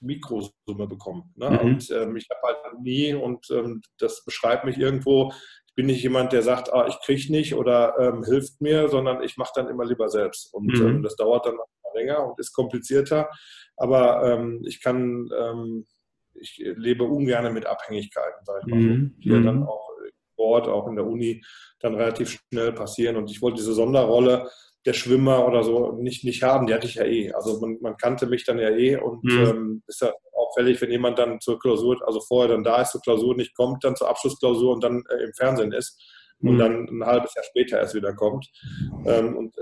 Mikrosumme 0.00 0.88
bekommen. 0.88 1.32
Ne? 1.36 1.50
Mhm. 1.50 1.58
Und 1.58 1.90
ähm, 1.92 2.16
ich 2.16 2.26
habe 2.30 2.54
halt 2.64 2.80
nie, 2.80 3.14
und 3.14 3.48
ähm, 3.52 3.80
das 3.98 4.24
beschreibt 4.24 4.64
mich 4.64 4.76
irgendwo, 4.76 5.32
bin 5.74 5.86
nicht 5.86 6.02
jemand, 6.02 6.32
der 6.32 6.42
sagt, 6.42 6.72
ah, 6.72 6.86
ich 6.88 6.98
kriege 7.04 7.32
nicht 7.32 7.54
oder 7.54 7.96
ähm, 7.98 8.24
hilft 8.24 8.60
mir, 8.60 8.88
sondern 8.88 9.22
ich 9.22 9.36
mache 9.36 9.52
dann 9.56 9.68
immer 9.68 9.84
lieber 9.84 10.08
selbst. 10.08 10.52
Und 10.54 10.78
mhm. 10.78 10.86
ähm, 10.86 11.02
das 11.02 11.16
dauert 11.16 11.46
dann 11.46 11.58
länger 11.94 12.26
und 12.26 12.38
ist 12.38 12.52
komplizierter. 12.52 13.28
Aber 13.76 14.24
ähm, 14.24 14.62
ich 14.66 14.82
kann 14.82 15.28
ähm, 15.36 15.86
ich 16.34 16.62
lebe 16.76 17.04
ungern 17.04 17.52
mit 17.52 17.66
Abhängigkeiten, 17.66 18.44
sage 18.44 18.60
ich 18.60 18.66
mal, 18.66 18.80
mhm. 18.80 19.14
die 19.22 19.28
ja 19.28 19.40
dann 19.40 19.60
mhm. 19.60 19.68
auch 19.68 19.88
im 20.04 20.12
Sport, 20.32 20.68
auch 20.68 20.88
in 20.88 20.96
der 20.96 21.06
Uni 21.06 21.42
dann 21.80 21.94
relativ 21.94 22.40
schnell 22.50 22.72
passieren. 22.72 23.16
Und 23.16 23.30
ich 23.30 23.40
wollte 23.40 23.58
diese 23.58 23.74
Sonderrolle 23.74 24.48
der 24.86 24.92
Schwimmer 24.92 25.46
oder 25.46 25.62
so 25.62 25.92
nicht, 25.92 26.24
nicht 26.24 26.42
haben, 26.42 26.66
die 26.66 26.74
hatte 26.74 26.86
ich 26.86 26.96
ja 26.96 27.04
eh. 27.04 27.32
Also 27.32 27.60
man, 27.60 27.78
man 27.80 27.96
kannte 27.96 28.26
mich 28.26 28.44
dann 28.44 28.58
ja 28.58 28.70
eh 28.70 28.96
und 28.96 29.24
mhm. 29.24 29.44
ähm, 29.44 29.82
ist 29.86 30.02
ja 30.02 30.12
auffällig, 30.54 30.80
wenn 30.80 30.90
jemand 30.90 31.18
dann 31.18 31.40
zur 31.40 31.58
Klausur, 31.58 31.96
also 32.06 32.20
vorher 32.20 32.54
dann 32.54 32.64
da 32.64 32.82
ist, 32.82 32.92
zur 32.92 33.00
Klausur 33.00 33.34
nicht 33.34 33.54
kommt, 33.54 33.84
dann 33.84 33.96
zur 33.96 34.08
Abschlussklausur 34.08 34.74
und 34.74 34.84
dann 34.84 35.04
äh, 35.08 35.24
im 35.24 35.32
Fernsehen 35.34 35.72
ist 35.72 36.00
und 36.40 36.54
mhm. 36.54 36.58
dann 36.58 36.88
ein 36.88 37.06
halbes 37.06 37.34
Jahr 37.34 37.44
später 37.44 37.78
erst 37.78 37.94
wieder 37.94 38.14
kommt. 38.14 38.46
Ähm, 39.06 39.36
und 39.36 39.54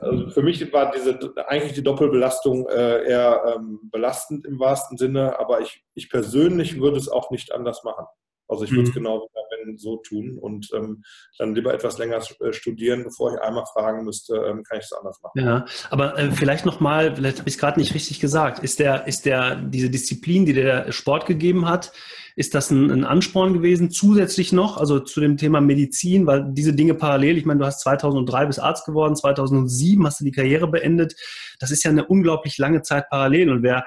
also 0.00 0.28
für 0.30 0.42
mich 0.42 0.72
war 0.72 0.92
diese 0.92 1.18
eigentlich 1.48 1.72
die 1.72 1.82
Doppelbelastung 1.82 2.68
äh, 2.68 3.08
eher 3.08 3.54
ähm, 3.56 3.80
belastend 3.90 4.46
im 4.46 4.58
wahrsten 4.58 4.98
Sinne, 4.98 5.38
aber 5.38 5.60
ich, 5.60 5.82
ich 5.94 6.10
persönlich 6.10 6.80
würde 6.80 6.98
es 6.98 7.08
auch 7.08 7.30
nicht 7.30 7.52
anders 7.52 7.84
machen. 7.84 8.06
Also 8.48 8.64
ich 8.64 8.70
würde 8.70 8.84
es 8.84 8.90
mhm. 8.90 8.94
genau 8.94 9.28
wenn 9.68 9.78
so 9.78 9.96
tun 9.96 10.38
und 10.38 10.68
ähm, 10.74 11.02
dann 11.38 11.54
lieber 11.54 11.72
etwas 11.74 11.98
länger 11.98 12.20
äh, 12.40 12.52
studieren, 12.52 13.04
bevor 13.04 13.34
ich 13.34 13.40
einmal 13.40 13.64
fragen 13.72 14.04
müsste, 14.04 14.36
ähm, 14.36 14.62
kann 14.62 14.78
ich 14.78 14.84
es 14.84 14.92
anders 14.92 15.20
machen. 15.22 15.40
Ja, 15.40 15.64
aber 15.90 16.18
äh, 16.18 16.30
vielleicht 16.30 16.66
nochmal, 16.66 17.14
vielleicht 17.14 17.38
habe 17.38 17.48
ich 17.48 17.54
es 17.54 17.60
gerade 17.60 17.78
nicht 17.78 17.94
richtig 17.94 18.20
gesagt, 18.20 18.62
ist 18.62 18.78
der, 18.78 19.06
ist 19.06 19.26
der, 19.26 19.56
diese 19.56 19.90
Disziplin, 19.90 20.46
die 20.46 20.54
der 20.54 20.90
Sport 20.92 21.26
gegeben 21.26 21.68
hat, 21.68 21.92
ist 22.36 22.54
das 22.54 22.70
ein, 22.70 22.90
ein, 22.90 23.04
Ansporn 23.04 23.52
gewesen, 23.52 23.90
zusätzlich 23.90 24.52
noch, 24.52 24.76
also 24.76 25.00
zu 25.00 25.20
dem 25.20 25.36
Thema 25.36 25.60
Medizin, 25.60 26.26
weil 26.26 26.46
diese 26.52 26.72
Dinge 26.72 26.94
parallel, 26.94 27.36
ich 27.36 27.44
meine, 27.44 27.58
du 27.58 27.66
hast 27.66 27.80
2003 27.80 28.46
bis 28.46 28.60
Arzt 28.60 28.86
geworden, 28.86 29.16
2007 29.16 30.06
hast 30.06 30.20
du 30.20 30.24
die 30.24 30.30
Karriere 30.30 30.68
beendet. 30.68 31.16
Das 31.58 31.72
ist 31.72 31.82
ja 31.82 31.90
eine 31.90 32.06
unglaublich 32.06 32.56
lange 32.58 32.82
Zeit 32.82 33.08
parallel. 33.10 33.50
Und 33.50 33.64
wer 33.64 33.84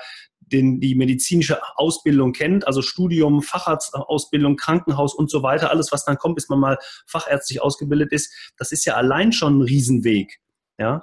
den, 0.51 0.79
die 0.79 0.95
medizinische 0.95 1.59
Ausbildung 1.75 2.33
kennt, 2.33 2.67
also 2.67 2.81
Studium, 2.81 3.41
Facharztausbildung, 3.41 4.57
Krankenhaus 4.57 5.13
und 5.13 5.29
so 5.29 5.43
weiter, 5.43 5.71
alles, 5.71 5.91
was 5.91 6.05
dann 6.05 6.17
kommt, 6.17 6.35
bis 6.35 6.49
man 6.49 6.59
mal 6.59 6.77
fachärztlich 7.07 7.61
ausgebildet 7.61 8.11
ist, 8.11 8.53
das 8.57 8.71
ist 8.71 8.85
ja 8.85 8.95
allein 8.95 9.31
schon 9.31 9.59
ein 9.59 9.61
Riesenweg. 9.61 10.39
Ja. 10.77 11.01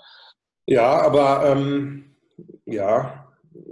Ja, 0.67 1.01
aber 1.01 1.47
ähm, 1.47 2.17
ja, 2.67 3.27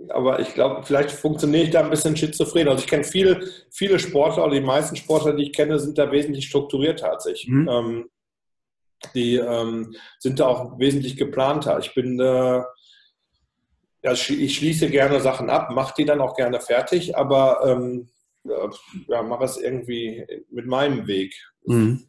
aber 0.08 0.40
ich 0.40 0.54
glaube, 0.54 0.82
vielleicht 0.84 1.10
funktioniere 1.10 1.64
ich 1.64 1.70
da 1.70 1.80
ein 1.80 1.90
bisschen 1.90 2.16
schizophren. 2.16 2.68
Also 2.68 2.82
ich 2.82 2.88
kenne 2.88 3.04
viele, 3.04 3.46
viele 3.70 3.98
Sportler, 3.98 4.44
oder 4.44 4.54
die 4.54 4.60
meisten 4.60 4.96
Sportler, 4.96 5.34
die 5.34 5.44
ich 5.44 5.52
kenne, 5.52 5.78
sind 5.78 5.98
da 5.98 6.10
wesentlich 6.10 6.46
strukturierter 6.46 7.12
als 7.12 7.26
ich. 7.26 7.46
Mhm. 7.48 7.68
Ähm, 7.68 8.10
die 9.14 9.36
ähm, 9.36 9.94
sind 10.18 10.40
da 10.40 10.46
auch 10.46 10.78
wesentlich 10.78 11.16
geplanter. 11.16 11.78
Ich 11.78 11.94
bin, 11.94 12.18
äh, 12.18 12.62
ja, 14.06 14.12
ich 14.12 14.56
schließe 14.56 14.88
gerne 14.88 15.20
Sachen 15.20 15.50
ab, 15.50 15.72
mache 15.72 15.94
die 15.98 16.04
dann 16.04 16.20
auch 16.20 16.36
gerne 16.36 16.60
fertig, 16.60 17.16
aber 17.16 17.60
ähm, 17.66 18.08
ja, 19.08 19.22
mache 19.24 19.44
es 19.44 19.56
irgendwie 19.56 20.24
mit 20.48 20.66
meinem 20.66 21.08
Weg. 21.08 21.34
Mhm. 21.64 22.06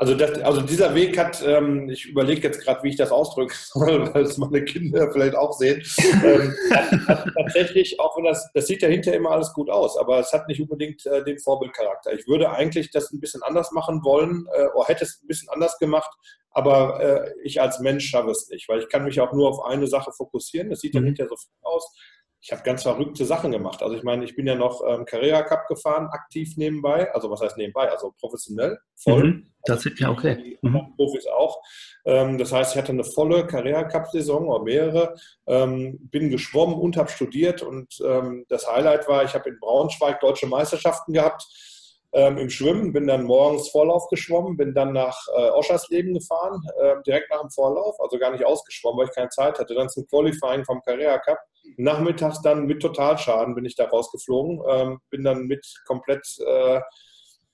Also, 0.00 0.14
das, 0.14 0.40
also 0.42 0.60
dieser 0.60 0.94
Weg 0.94 1.18
hat, 1.18 1.42
ähm, 1.44 1.90
ich 1.90 2.06
überlege 2.06 2.40
jetzt 2.46 2.62
gerade, 2.62 2.84
wie 2.84 2.90
ich 2.90 2.96
das 2.96 3.10
ausdrücken 3.10 3.52
soll, 3.64 4.14
weil 4.14 4.22
es 4.22 4.38
meine 4.38 4.64
Kinder 4.64 5.10
vielleicht 5.10 5.34
auch 5.34 5.52
sehen, 5.52 5.82
ähm, 6.24 6.54
hat, 6.72 6.92
hat 7.08 7.28
tatsächlich, 7.36 7.98
auch 7.98 8.16
wenn 8.16 8.24
das, 8.24 8.48
das 8.54 8.68
sieht 8.68 8.80
ja 8.80 8.88
hinterher 8.88 9.18
immer 9.18 9.32
alles 9.32 9.52
gut 9.52 9.68
aus, 9.68 9.98
aber 9.98 10.20
es 10.20 10.32
hat 10.32 10.46
nicht 10.46 10.60
unbedingt 10.62 11.04
äh, 11.04 11.24
den 11.24 11.40
Vorbildcharakter. 11.40 12.12
Ich 12.12 12.28
würde 12.28 12.48
eigentlich 12.48 12.92
das 12.92 13.10
ein 13.10 13.18
bisschen 13.18 13.42
anders 13.42 13.72
machen 13.72 14.04
wollen, 14.04 14.46
äh, 14.54 14.66
oder 14.68 14.86
hätte 14.86 15.02
es 15.02 15.20
ein 15.20 15.26
bisschen 15.26 15.48
anders 15.48 15.76
gemacht, 15.78 16.10
aber 16.52 17.00
äh, 17.00 17.32
ich 17.42 17.60
als 17.60 17.80
Mensch 17.80 18.08
schaffe 18.08 18.30
es 18.30 18.48
nicht, 18.50 18.68
weil 18.68 18.78
ich 18.78 18.88
kann 18.88 19.02
mich 19.02 19.20
auch 19.20 19.32
nur 19.32 19.48
auf 19.48 19.64
eine 19.64 19.88
Sache 19.88 20.12
fokussieren. 20.12 20.70
Das 20.70 20.78
sieht 20.78 20.94
dann 20.94 21.02
mhm. 21.02 21.08
hinterher 21.08 21.28
so 21.28 21.36
aus 21.62 21.92
ich 22.40 22.52
habe 22.52 22.62
ganz 22.62 22.84
verrückte 22.84 23.24
Sachen 23.24 23.50
gemacht. 23.50 23.82
Also 23.82 23.96
ich 23.96 24.04
meine, 24.04 24.24
ich 24.24 24.36
bin 24.36 24.46
ja 24.46 24.54
noch 24.54 24.82
ähm, 24.86 25.04
Carrera 25.04 25.42
Cup 25.42 25.66
gefahren, 25.66 26.08
aktiv 26.12 26.56
nebenbei. 26.56 27.12
Also 27.12 27.30
was 27.30 27.40
heißt 27.40 27.56
nebenbei? 27.56 27.90
Also 27.90 28.14
professionell, 28.20 28.78
voll. 28.96 29.24
Mhm, 29.24 29.52
das 29.64 29.84
ist 29.84 29.98
ja 29.98 30.10
okay. 30.10 30.58
Mhm. 30.62 30.94
Profis 30.96 31.26
auch. 31.26 31.60
Ähm, 32.04 32.38
das 32.38 32.52
heißt, 32.52 32.74
ich 32.74 32.78
hatte 32.78 32.92
eine 32.92 33.04
volle 33.04 33.46
Carrera 33.46 33.84
Cup 33.84 34.06
Saison 34.10 34.48
oder 34.48 34.62
mehrere. 34.62 35.14
Ähm, 35.46 35.98
bin 36.10 36.30
geschwommen 36.30 36.76
und 36.76 36.96
habe 36.96 37.10
studiert. 37.10 37.62
Und 37.62 37.98
ähm, 38.04 38.44
das 38.48 38.68
Highlight 38.68 39.08
war, 39.08 39.24
ich 39.24 39.34
habe 39.34 39.48
in 39.48 39.58
Braunschweig 39.58 40.20
deutsche 40.20 40.46
Meisterschaften 40.46 41.12
gehabt 41.12 41.44
ähm, 42.12 42.38
im 42.38 42.50
Schwimmen, 42.50 42.92
bin 42.92 43.06
dann 43.06 43.24
morgens 43.24 43.68
Vorlauf 43.68 44.08
geschwommen, 44.08 44.56
bin 44.56 44.74
dann 44.74 44.92
nach 44.92 45.18
äh, 45.36 45.50
Oschersleben 45.50 46.14
gefahren, 46.14 46.62
äh, 46.80 46.94
direkt 47.06 47.30
nach 47.30 47.40
dem 47.40 47.50
Vorlauf, 47.50 48.00
also 48.00 48.18
gar 48.18 48.30
nicht 48.30 48.44
ausgeschwommen, 48.44 49.00
weil 49.00 49.08
ich 49.08 49.14
keine 49.14 49.28
Zeit 49.28 49.58
hatte. 49.58 49.74
Dann 49.74 49.88
zum 49.88 50.06
Qualifying 50.06 50.64
vom 50.64 50.80
Carrera 50.82 51.18
Cup. 51.18 51.38
Nachmittags 51.76 52.42
dann 52.42 52.66
mit 52.66 52.80
Totalschaden 52.80 53.54
bin 53.54 53.64
ich 53.64 53.76
da 53.76 53.86
rausgeflogen, 53.86 54.60
ähm, 54.68 55.00
bin 55.10 55.24
dann 55.24 55.46
mit 55.46 55.66
komplett 55.86 56.26
äh, 56.46 56.80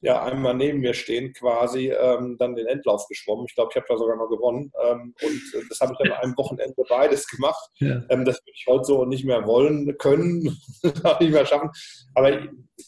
ja, 0.05 0.23
einmal 0.23 0.55
neben 0.55 0.81
mir 0.81 0.93
stehen 0.93 1.33
quasi 1.33 1.91
ähm, 1.91 2.37
dann 2.39 2.55
den 2.55 2.67
Endlauf 2.67 3.09
geschwommen. 3.09 3.47
Ich 3.49 3.55
glaube, 3.55 3.71
ich 3.73 3.77
habe 3.77 3.87
da 3.89 3.97
sogar 3.97 4.17
noch 4.17 4.29
gewonnen. 4.29 4.71
Ähm, 4.85 5.15
und 5.23 5.55
äh, 5.55 5.65
das 5.71 5.81
habe 5.81 5.93
ich 5.93 5.99
dann 5.99 6.13
an 6.13 6.23
einem 6.23 6.37
Wochenende 6.37 6.83
beides 6.89 7.27
gemacht. 7.27 7.71
Ja. 7.79 8.03
Ähm, 8.11 8.27
das 8.27 8.37
würde 8.37 8.53
ich 8.55 8.67
heute 8.69 8.85
so 8.85 9.05
nicht 9.07 9.25
mehr 9.25 9.47
wollen 9.47 9.97
können, 9.97 10.43
nicht 10.83 11.33
mehr 11.33 11.47
schaffen. 11.47 11.71
Aber 12.15 12.39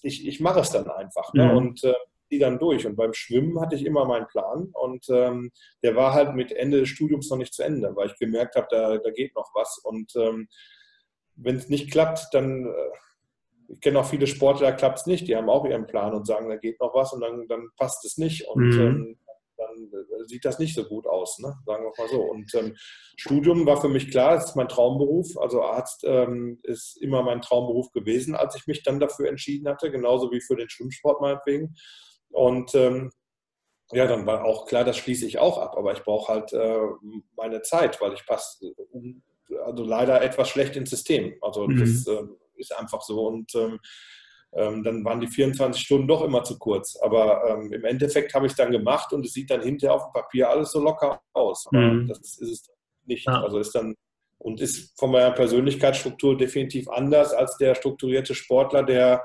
ich, 0.03 0.27
ich 0.27 0.41
mache 0.41 0.61
es 0.61 0.71
dann 0.71 0.91
einfach 0.91 1.33
ne? 1.33 1.47
Mhm. 1.47 1.57
und 1.57 1.85
äh, 1.85 1.95
die 2.31 2.39
dann 2.39 2.59
durch. 2.59 2.87
Und 2.87 2.97
beim 2.97 3.15
Schwimmen 3.15 3.61
hatte 3.61 3.77
ich 3.77 3.87
immer 3.87 4.05
meinen 4.05 4.27
Plan 4.27 4.69
und 4.73 5.07
ähm, 5.09 5.51
der 5.83 5.97
war 5.97 6.13
halt 6.13 6.35
mit 6.35 6.53
Ende 6.53 6.81
des 6.81 6.89
Studiums 6.91 7.31
noch 7.31 7.39
nicht 7.39 7.55
zu 7.55 7.63
Ende, 7.63 7.95
weil 7.95 8.09
ich 8.09 8.19
gemerkt 8.19 8.57
habe, 8.57 8.67
da, 8.69 8.99
da 8.99 9.11
geht 9.11 9.35
noch 9.35 9.51
was. 9.55 9.81
Und 9.83 10.15
ähm, 10.17 10.49
wenn 11.37 11.57
es 11.57 11.69
nicht 11.69 11.91
klappt, 11.91 12.29
dann... 12.33 12.67
Äh, 12.67 12.97
ich 13.69 13.81
kenne 13.81 13.99
auch 13.99 14.07
viele 14.07 14.29
Sportler, 14.29 14.71
da 14.71 14.77
klappt 14.77 15.01
es 15.01 15.07
nicht. 15.07 15.27
Die 15.27 15.35
haben 15.35 15.51
auch 15.51 15.65
ihren 15.65 15.89
Plan 15.89 16.15
und 16.15 16.25
sagen, 16.25 16.49
da 16.49 16.57
geht 16.57 16.81
noch 16.81 16.95
was 16.95 17.13
und 17.13 17.21
dann, 17.21 17.49
dann 17.49 17.69
passt 17.77 18.05
es 18.05 18.17
nicht. 18.17 18.47
Und 18.47 18.69
mhm. 18.69 18.81
ähm, 18.81 19.19
dann 19.57 19.91
äh, 19.93 20.25
sieht 20.27 20.45
das 20.45 20.59
nicht 20.59 20.75
so 20.75 20.85
gut 20.85 21.07
aus, 21.07 21.39
ne? 21.39 21.55
sagen 21.65 21.85
wir 21.85 21.93
mal 21.97 22.09
so. 22.09 22.23
Und 22.23 22.55
ähm, 22.55 22.77
Studium 23.17 23.67
war 23.67 23.81
für 23.81 23.89
mich 23.89 24.11
klar, 24.11 24.37
es 24.37 24.47
ist 24.47 24.57
mein 24.57 24.69
Traumberuf. 24.69 25.37
Also 25.39 25.63
Arzt 25.63 26.05
ähm, 26.07 26.61
ist 26.63 27.01
immer 27.01 27.23
mein 27.23 27.41
Traumberuf 27.41 27.91
gewesen, 27.93 28.35
als 28.35 28.55
ich 28.57 28.67
mich 28.67 28.83
dann 28.83 29.01
dafür 29.01 29.29
entschieden 29.29 29.69
hatte, 29.69 29.91
genauso 29.91 30.31
wie 30.31 30.41
für 30.41 30.57
den 30.57 30.69
Schwimmsport 30.69 31.21
meinetwegen. 31.21 31.75
Und 32.31 32.75
ähm, 32.75 33.11
ja, 33.93 34.07
dann 34.07 34.27
war 34.27 34.45
auch 34.45 34.67
klar, 34.67 34.85
das 34.85 34.97
schließe 34.97 35.27
ich 35.27 35.39
auch 35.39 35.59
ab, 35.59 35.77
aber 35.77 35.93
ich 35.93 36.03
brauche 36.03 36.33
halt 36.33 36.53
äh, 36.53 36.81
meine 37.37 37.63
Zeit, 37.63 38.01
weil 38.01 38.15
ich 38.15 38.27
passe 38.27 38.73
also 39.65 39.85
leider 39.85 40.23
etwas 40.23 40.49
schlecht 40.49 40.77
ins 40.77 40.91
System. 40.91 41.35
Also 41.41 41.67
mhm. 41.67 41.79
das 41.79 42.07
äh, 42.07 42.25
ist 42.57 42.77
einfach 42.77 43.03
so. 43.03 43.27
Und 43.27 43.55
ähm, 43.55 43.79
ähm, 44.55 44.83
dann 44.83 45.05
waren 45.05 45.21
die 45.21 45.29
24 45.29 45.83
Stunden 45.83 46.09
doch 46.09 46.23
immer 46.23 46.45
zu 46.45 46.59
kurz. 46.59 46.97
Aber 46.97 47.45
ähm, 47.49 47.73
im 47.73 47.85
Endeffekt 47.85 48.35
habe 48.35 48.47
ich 48.47 48.53
es 48.53 48.57
dann 48.57 48.73
gemacht 48.73 49.13
und 49.13 49.25
es 49.27 49.33
sieht 49.33 49.51
dann 49.51 49.63
hinterher 49.63 49.95
auf 49.95 50.05
dem 50.05 50.13
Papier 50.13 50.49
alles 50.49 50.73
so 50.73 50.81
locker 50.81 51.21
aus. 51.33 51.67
Mhm. 51.71 52.07
das 52.09 52.19
ist 52.19 52.41
es 52.41 52.71
nicht. 53.05 53.27
Ja. 53.27 53.43
Also 53.43 53.59
ist 53.59 53.75
dann 53.75 53.95
und 54.39 54.61
ist 54.61 54.99
von 54.99 55.11
meiner 55.11 55.33
Persönlichkeitsstruktur 55.33 56.37
definitiv 56.37 56.89
anders 56.89 57.33
als 57.33 57.57
der 57.57 57.75
strukturierte 57.75 58.35
Sportler, 58.35 58.83
der 58.83 59.25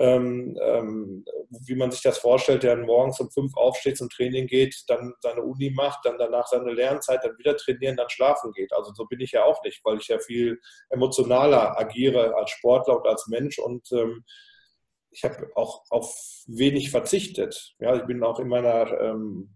ähm, 0.00 0.56
ähm, 0.62 1.24
wie 1.66 1.74
man 1.74 1.90
sich 1.90 2.00
das 2.00 2.16
vorstellt, 2.16 2.62
der 2.62 2.74
morgens 2.78 3.20
um 3.20 3.30
fünf 3.30 3.54
aufsteht, 3.54 3.98
zum 3.98 4.08
Training 4.08 4.46
geht, 4.46 4.74
dann 4.88 5.12
seine 5.20 5.42
Uni 5.42 5.70
macht, 5.70 6.06
dann 6.06 6.16
danach 6.16 6.46
seine 6.46 6.72
Lernzeit, 6.72 7.22
dann 7.22 7.36
wieder 7.36 7.54
trainieren, 7.54 7.98
dann 7.98 8.08
schlafen 8.08 8.50
geht. 8.52 8.72
Also 8.72 8.94
so 8.94 9.04
bin 9.04 9.20
ich 9.20 9.32
ja 9.32 9.44
auch 9.44 9.62
nicht, 9.62 9.84
weil 9.84 9.98
ich 9.98 10.08
ja 10.08 10.18
viel 10.18 10.58
emotionaler 10.88 11.78
agiere 11.78 12.34
als 12.34 12.50
Sportler 12.50 12.96
und 12.96 13.06
als 13.06 13.26
Mensch 13.28 13.58
und 13.58 13.92
ähm, 13.92 14.24
ich 15.10 15.22
habe 15.24 15.50
auch 15.54 15.82
auf 15.90 16.14
wenig 16.46 16.90
verzichtet. 16.90 17.74
Ja, 17.78 17.94
ich 17.94 18.06
bin 18.06 18.24
auch 18.24 18.40
in 18.40 18.48
meiner 18.48 18.98
ähm, 19.00 19.54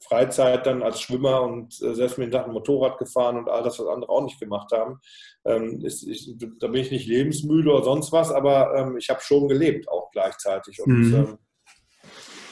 Freizeit 0.00 0.66
dann 0.66 0.82
als 0.82 1.00
Schwimmer 1.00 1.42
und 1.42 1.80
äh, 1.82 1.94
selbst 1.94 2.18
mit 2.18 2.32
Sachen 2.32 2.52
Motorrad 2.52 2.98
gefahren 2.98 3.36
und 3.36 3.48
all 3.48 3.62
das, 3.62 3.78
was 3.78 3.88
andere 3.88 4.10
auch 4.10 4.22
nicht 4.22 4.38
gemacht 4.38 4.70
haben. 4.72 5.00
Ähm, 5.44 5.84
ist, 5.84 6.06
ich, 6.06 6.34
da 6.60 6.68
bin 6.68 6.82
ich 6.82 6.90
nicht 6.90 7.06
lebensmüde 7.06 7.72
oder 7.72 7.84
sonst 7.84 8.12
was, 8.12 8.30
aber 8.30 8.74
ähm, 8.76 8.96
ich 8.96 9.08
habe 9.08 9.20
schon 9.20 9.48
gelebt 9.48 9.88
auch 9.88 10.10
gleichzeitig. 10.12 10.80
Und 10.80 10.92
mhm. 10.92 11.14
ähm, 11.14 11.38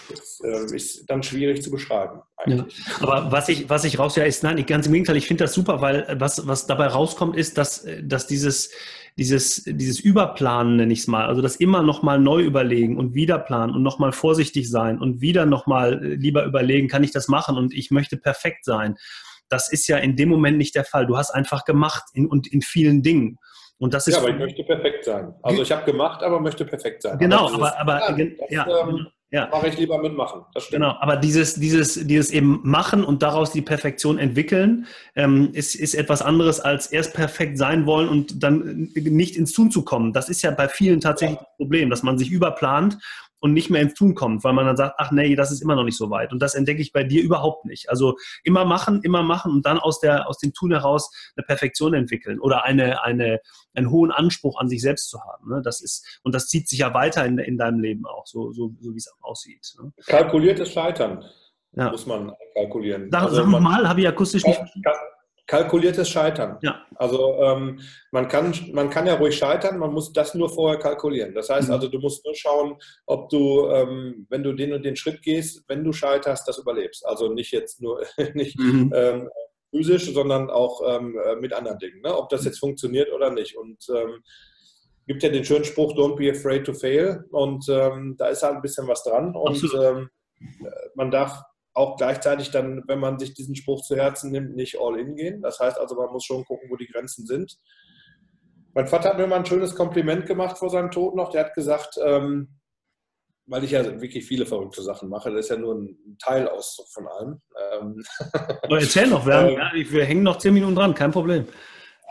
das 0.08 0.40
äh, 0.44 0.74
ist 0.74 1.06
dann 1.06 1.22
schwierig 1.22 1.62
zu 1.62 1.70
beschreiben. 1.70 2.20
Ja. 2.46 2.66
Aber 3.00 3.30
was 3.32 3.48
ich, 3.48 3.68
was 3.68 3.84
ich 3.84 3.98
raus 3.98 4.16
ja 4.16 4.24
ist, 4.24 4.42
nein, 4.42 4.64
ganz 4.66 4.86
im 4.86 4.92
Gegenteil, 4.92 5.16
ich 5.16 5.26
finde 5.26 5.44
das 5.44 5.54
super, 5.54 5.80
weil 5.80 6.02
äh, 6.02 6.20
was, 6.20 6.46
was 6.46 6.66
dabei 6.66 6.86
rauskommt, 6.86 7.36
ist, 7.36 7.58
dass, 7.58 7.84
äh, 7.84 8.02
dass 8.02 8.26
dieses, 8.26 8.70
dieses, 9.18 9.62
dieses 9.64 9.98
Überplanen, 9.98 10.76
nenne 10.76 10.92
ich 10.92 11.00
es 11.00 11.06
mal, 11.06 11.26
also 11.26 11.40
das 11.40 11.56
immer 11.56 11.82
nochmal 11.82 12.18
neu 12.18 12.42
überlegen 12.42 12.98
und 12.98 13.14
wieder 13.14 13.38
planen 13.38 13.74
und 13.74 13.82
nochmal 13.82 14.12
vorsichtig 14.12 14.70
sein 14.70 14.98
und 15.00 15.20
wieder 15.22 15.46
nochmal 15.46 16.04
lieber 16.04 16.44
überlegen, 16.44 16.88
kann 16.88 17.02
ich 17.02 17.12
das 17.12 17.28
machen 17.28 17.56
und 17.56 17.72
ich 17.72 17.90
möchte 17.90 18.18
perfekt 18.18 18.64
sein. 18.64 18.96
Das 19.48 19.72
ist 19.72 19.86
ja 19.88 19.96
in 19.96 20.16
dem 20.16 20.28
Moment 20.28 20.58
nicht 20.58 20.74
der 20.74 20.84
Fall. 20.84 21.06
Du 21.06 21.16
hast 21.16 21.30
einfach 21.30 21.64
gemacht 21.64 22.04
in, 22.12 22.26
und 22.26 22.52
in 22.52 22.60
vielen 22.60 23.02
Dingen. 23.02 23.38
Und 23.78 23.94
das 23.94 24.06
ist 24.06 24.14
ja, 24.14 24.20
aber 24.20 24.30
ich 24.30 24.38
möchte 24.38 24.64
perfekt 24.64 25.04
sein. 25.04 25.34
Also 25.42 25.62
ich 25.62 25.72
habe 25.72 25.84
gemacht, 25.84 26.22
aber 26.22 26.40
möchte 26.40 26.64
perfekt 26.64 27.02
sein. 27.02 27.18
Genau, 27.18 27.52
aber, 27.52 27.78
aber, 27.78 28.08
aber 28.08 28.18
ja, 28.18 28.66
ja, 28.66 28.80
ähm, 28.82 29.06
ja. 29.36 29.48
mache 29.50 29.68
ich 29.68 29.78
lieber 29.78 29.98
mitmachen. 29.98 30.42
Genau, 30.70 30.96
aber 31.00 31.16
dieses, 31.16 31.54
dieses, 31.54 32.06
dieses 32.06 32.30
eben 32.30 32.60
machen 32.62 33.04
und 33.04 33.22
daraus 33.22 33.52
die 33.52 33.62
Perfektion 33.62 34.18
entwickeln, 34.18 34.86
ähm, 35.14 35.50
ist, 35.52 35.74
ist 35.74 35.94
etwas 35.94 36.22
anderes 36.22 36.58
als 36.60 36.86
erst 36.86 37.14
perfekt 37.14 37.58
sein 37.58 37.86
wollen 37.86 38.08
und 38.08 38.42
dann 38.42 38.90
nicht 38.94 39.36
ins 39.36 39.52
Tun 39.52 39.70
zu 39.70 39.82
kommen. 39.82 40.12
Das 40.12 40.28
ist 40.28 40.42
ja 40.42 40.50
bei 40.50 40.68
vielen 40.68 41.00
tatsächlich 41.00 41.38
ja. 41.38 41.44
das 41.44 41.56
Problem, 41.58 41.90
dass 41.90 42.02
man 42.02 42.18
sich 42.18 42.30
überplant 42.30 42.98
und 43.40 43.52
nicht 43.52 43.70
mehr 43.70 43.82
ins 43.82 43.94
Tun 43.94 44.14
kommt, 44.14 44.44
weil 44.44 44.52
man 44.52 44.66
dann 44.66 44.76
sagt, 44.76 44.94
ach 44.98 45.10
nee, 45.10 45.34
das 45.36 45.52
ist 45.52 45.60
immer 45.60 45.76
noch 45.76 45.84
nicht 45.84 45.96
so 45.96 46.10
weit. 46.10 46.32
Und 46.32 46.40
das 46.40 46.54
entdecke 46.54 46.80
ich 46.80 46.92
bei 46.92 47.04
dir 47.04 47.22
überhaupt 47.22 47.64
nicht. 47.64 47.90
Also 47.90 48.16
immer 48.44 48.64
machen, 48.64 49.02
immer 49.02 49.22
machen 49.22 49.52
und 49.52 49.66
dann 49.66 49.78
aus, 49.78 50.00
der, 50.00 50.28
aus 50.28 50.38
dem 50.38 50.52
Tun 50.52 50.72
heraus 50.72 51.10
eine 51.36 51.44
Perfektion 51.44 51.94
entwickeln 51.94 52.40
oder 52.40 52.64
eine, 52.64 53.02
eine, 53.02 53.40
einen 53.74 53.90
hohen 53.90 54.10
Anspruch 54.10 54.58
an 54.58 54.68
sich 54.68 54.80
selbst 54.80 55.10
zu 55.10 55.20
haben. 55.20 55.50
Ne? 55.50 55.62
Das 55.62 55.80
ist, 55.80 56.20
und 56.22 56.34
das 56.34 56.48
zieht 56.48 56.68
sich 56.68 56.80
ja 56.80 56.94
weiter 56.94 57.24
in, 57.24 57.38
in 57.38 57.58
deinem 57.58 57.80
Leben 57.80 58.06
auch, 58.06 58.26
so, 58.26 58.52
so, 58.52 58.74
so 58.80 58.92
wie 58.92 58.98
es 58.98 59.12
aussieht. 59.20 59.74
Ne? 59.80 59.92
Kalkuliertes 60.06 60.72
Scheitern 60.72 61.24
ja. 61.72 61.90
muss 61.90 62.06
man 62.06 62.32
kalkulieren. 62.54 63.10
Sag, 63.10 63.22
also 63.22 63.36
sag 63.36 63.46
mal, 63.46 63.88
habe 63.88 64.00
ich 64.00 64.08
akustisch 64.08 64.44
nicht 64.44 64.56
verstanden 64.56 64.84
kalkuliertes 65.46 66.08
Scheitern. 66.08 66.58
Ja. 66.62 66.84
Also 66.96 67.40
ähm, 67.40 67.80
man, 68.10 68.28
kann, 68.28 68.52
man 68.72 68.90
kann 68.90 69.06
ja 69.06 69.14
ruhig 69.14 69.36
scheitern, 69.36 69.78
man 69.78 69.92
muss 69.92 70.12
das 70.12 70.34
nur 70.34 70.48
vorher 70.48 70.78
kalkulieren. 70.78 71.34
Das 71.34 71.48
heißt 71.48 71.68
mhm. 71.68 71.74
also, 71.74 71.88
du 71.88 71.98
musst 71.98 72.24
nur 72.24 72.34
schauen, 72.34 72.76
ob 73.06 73.28
du, 73.28 73.68
ähm, 73.68 74.26
wenn 74.28 74.42
du 74.42 74.52
den 74.52 74.72
und 74.72 74.84
den 74.84 74.96
Schritt 74.96 75.22
gehst, 75.22 75.64
wenn 75.68 75.84
du 75.84 75.92
scheiterst, 75.92 76.48
das 76.48 76.58
überlebst. 76.58 77.06
Also 77.06 77.32
nicht 77.32 77.52
jetzt 77.52 77.80
nur 77.80 78.04
nicht 78.34 78.58
mhm. 78.58 78.92
ähm, 78.94 79.28
physisch, 79.70 80.12
sondern 80.12 80.50
auch 80.50 80.82
ähm, 80.86 81.18
äh, 81.24 81.36
mit 81.36 81.52
anderen 81.52 81.78
Dingen. 81.78 82.00
Ne? 82.02 82.16
Ob 82.16 82.28
das 82.28 82.44
jetzt 82.44 82.58
funktioniert 82.58 83.12
oder 83.12 83.30
nicht. 83.30 83.56
Und 83.56 83.78
ähm, 83.94 84.22
gibt 85.06 85.22
ja 85.22 85.28
den 85.28 85.44
schönen 85.44 85.64
Spruch, 85.64 85.94
don't 85.94 86.16
be 86.16 86.30
afraid 86.30 86.64
to 86.64 86.72
fail. 86.72 87.24
Und 87.30 87.68
ähm, 87.68 88.16
da 88.18 88.28
ist 88.28 88.42
halt 88.42 88.56
ein 88.56 88.62
bisschen 88.62 88.88
was 88.88 89.04
dran. 89.04 89.34
Und 89.36 89.62
ähm, 89.80 90.08
man 90.94 91.10
darf 91.10 91.40
auch 91.76 91.96
gleichzeitig 91.96 92.50
dann, 92.50 92.82
wenn 92.86 92.98
man 92.98 93.18
sich 93.18 93.34
diesen 93.34 93.54
Spruch 93.54 93.82
zu 93.82 93.96
Herzen 93.96 94.30
nimmt, 94.30 94.56
nicht 94.56 94.78
all 94.80 94.98
in 94.98 95.14
gehen. 95.14 95.42
Das 95.42 95.60
heißt 95.60 95.78
also, 95.78 95.94
man 95.94 96.10
muss 96.10 96.24
schon 96.24 96.44
gucken, 96.44 96.70
wo 96.70 96.76
die 96.76 96.86
Grenzen 96.86 97.26
sind. 97.26 97.58
Mein 98.72 98.86
Vater 98.86 99.10
hat 99.10 99.18
mir 99.18 99.26
mal 99.26 99.36
ein 99.36 99.46
schönes 99.46 99.74
Kompliment 99.74 100.26
gemacht 100.26 100.58
vor 100.58 100.70
seinem 100.70 100.90
Tod 100.90 101.14
noch. 101.14 101.30
Der 101.30 101.44
hat 101.44 101.54
gesagt, 101.54 101.98
ähm, 102.02 102.58
weil 103.46 103.62
ich 103.64 103.72
ja 103.72 103.84
wirklich 104.00 104.24
viele 104.24 104.46
verrückte 104.46 104.82
Sachen 104.82 105.08
mache. 105.08 105.30
Das 105.30 105.40
ist 105.40 105.50
ja 105.50 105.56
nur 105.56 105.74
ein 105.74 106.16
Teilauszug 106.18 106.86
von 106.88 107.06
allem. 107.06 107.40
Ähm, 107.72 108.04
erzähl 108.70 109.06
noch, 109.08 109.26
wir, 109.26 109.34
haben, 109.34 109.48
ähm, 109.50 109.86
wir, 109.90 110.04
hängen 110.04 110.22
noch 110.22 110.38
zehn 110.38 110.54
Minuten 110.54 110.74
dran, 110.74 110.94
kein 110.94 111.12
Problem. 111.12 111.46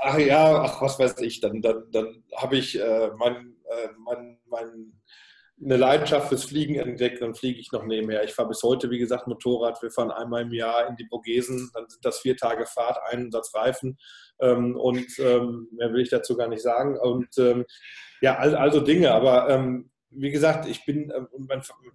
Ach 0.02 0.18
ja, 0.18 0.62
ach, 0.62 0.82
was 0.82 1.00
weiß 1.00 1.20
ich, 1.22 1.42
dann, 1.42 1.62
dann, 1.62 1.86
dann 1.92 2.24
habe 2.36 2.58
ich 2.58 2.80
äh, 2.80 3.10
mein, 3.18 3.56
äh, 3.70 3.88
mein, 3.98 4.40
mein, 4.48 4.94
eine 5.64 5.78
Leidenschaft 5.78 6.28
fürs 6.28 6.46
Fliegen 6.46 6.76
entdeckt, 6.76 7.22
dann 7.22 7.34
fliege 7.34 7.60
ich 7.60 7.72
noch 7.72 7.86
nebenher. 7.86 8.24
Ich 8.24 8.34
fahre 8.34 8.50
bis 8.50 8.62
heute, 8.62 8.90
wie 8.90 9.00
gesagt, 9.00 9.28
Motorrad. 9.28 9.82
Wir 9.82 9.90
fahren 9.90 10.12
einmal 10.12 10.42
im 10.42 10.52
Jahr 10.52 10.88
in 10.88 10.96
die 10.98 11.08
Vogesen, 11.08 11.72
dann 11.74 11.88
sind 11.88 12.04
das 12.04 12.20
vier 12.20 12.36
Tage 12.36 12.66
Fahrt, 12.66 12.98
einen 13.10 13.32
Satz 13.32 13.54
Reifen 13.56 13.98
ähm, 14.42 14.76
und 14.76 15.08
ähm, 15.20 15.70
mehr 15.72 15.94
will 15.94 16.02
ich 16.02 16.10
dazu 16.10 16.36
gar 16.36 16.50
nicht 16.50 16.62
sagen. 16.62 16.98
Und 16.98 17.38
ähm, 17.38 17.66
ja, 18.22 18.38
also 18.38 18.82
Dinge, 18.82 19.12
aber 19.12 19.50
ähm, 19.50 19.92
wie 20.10 20.32
gesagt, 20.32 20.68
ich 20.68 20.86
bin 20.86 21.10
äh, 21.10 21.22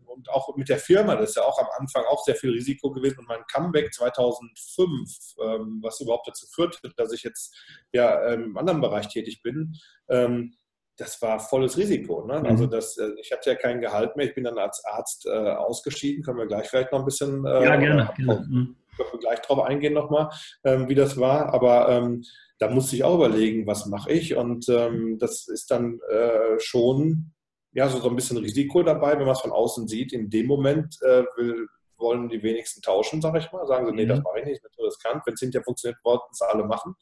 und 0.06 0.30
auch 0.30 0.54
mit 0.56 0.68
der 0.68 0.78
Firma, 0.78 1.16
das 1.16 1.30
ist 1.30 1.36
ja 1.36 1.44
auch 1.44 1.58
am 1.58 1.68
Anfang 1.78 2.04
auch 2.04 2.24
sehr 2.24 2.34
viel 2.34 2.50
Risiko 2.50 2.90
gewesen 2.90 3.20
und 3.20 3.28
mein 3.28 3.44
Comeback 3.52 3.92
2005, 3.92 5.36
ähm, 5.42 5.80
was 5.82 6.00
überhaupt 6.00 6.28
dazu 6.28 6.46
führte, 6.46 6.90
dass 6.96 7.12
ich 7.12 7.22
jetzt 7.22 7.56
ja 7.92 8.32
im 8.32 8.56
anderen 8.56 8.80
Bereich 8.80 9.08
tätig 9.08 9.42
bin, 9.42 9.76
ähm, 10.08 10.54
das 11.00 11.20
war 11.22 11.40
volles 11.40 11.78
Risiko. 11.78 12.26
Ne? 12.26 12.40
Mhm. 12.40 12.46
Also 12.46 12.66
das, 12.66 12.96
äh, 12.98 13.10
ich 13.20 13.32
hatte 13.32 13.50
ja 13.50 13.56
kein 13.56 13.80
Gehalt 13.80 14.16
mehr. 14.16 14.26
Ich 14.26 14.34
bin 14.34 14.44
dann 14.44 14.58
als 14.58 14.84
Arzt 14.84 15.26
äh, 15.26 15.30
ausgeschieden. 15.30 16.22
Können 16.22 16.38
wir 16.38 16.46
gleich 16.46 16.68
vielleicht 16.68 16.92
noch 16.92 17.00
ein 17.00 17.06
bisschen 17.06 17.44
äh, 17.46 17.64
ja, 17.64 17.76
gerne, 17.76 18.10
gerne. 18.16 18.46
Mhm. 18.48 18.76
gleich 19.20 19.40
drauf 19.40 19.60
eingehen 19.60 19.94
nochmal, 19.94 20.28
ähm, 20.64 20.88
wie 20.88 20.94
das 20.94 21.18
war. 21.18 21.54
Aber 21.54 21.88
ähm, 21.88 22.22
da 22.58 22.68
musste 22.68 22.96
ich 22.96 23.04
auch 23.04 23.14
überlegen, 23.14 23.66
was 23.66 23.86
mache 23.86 24.12
ich. 24.12 24.36
Und 24.36 24.68
ähm, 24.68 25.18
das 25.18 25.48
ist 25.48 25.70
dann 25.70 26.00
äh, 26.10 26.58
schon 26.58 27.32
ja, 27.72 27.88
so, 27.88 27.98
so 27.98 28.10
ein 28.10 28.16
bisschen 28.16 28.36
Risiko 28.36 28.82
dabei, 28.82 29.12
wenn 29.12 29.24
man 29.24 29.34
es 29.34 29.40
von 29.40 29.52
außen 29.52 29.88
sieht. 29.88 30.12
In 30.12 30.28
dem 30.28 30.46
Moment 30.46 30.96
äh, 31.02 31.24
will, 31.36 31.66
wollen 32.00 32.28
die 32.28 32.42
wenigsten 32.42 32.82
tauschen, 32.82 33.20
sage 33.20 33.38
ich 33.38 33.52
mal. 33.52 33.66
Sagen 33.66 33.86
sie, 33.86 33.92
nee, 33.92 34.06
das 34.06 34.18
mhm. 34.18 34.24
mache 34.24 34.40
ich 34.40 34.46
nicht, 34.46 34.64
das 34.64 34.72
ist 34.72 34.84
riskant. 34.84 35.22
Wenn 35.26 35.34
es 35.34 35.40
hinterher 35.40 35.64
funktioniert, 35.64 35.98
wollten 36.04 36.28
es 36.32 36.42
alle 36.42 36.64
machen. 36.64 36.94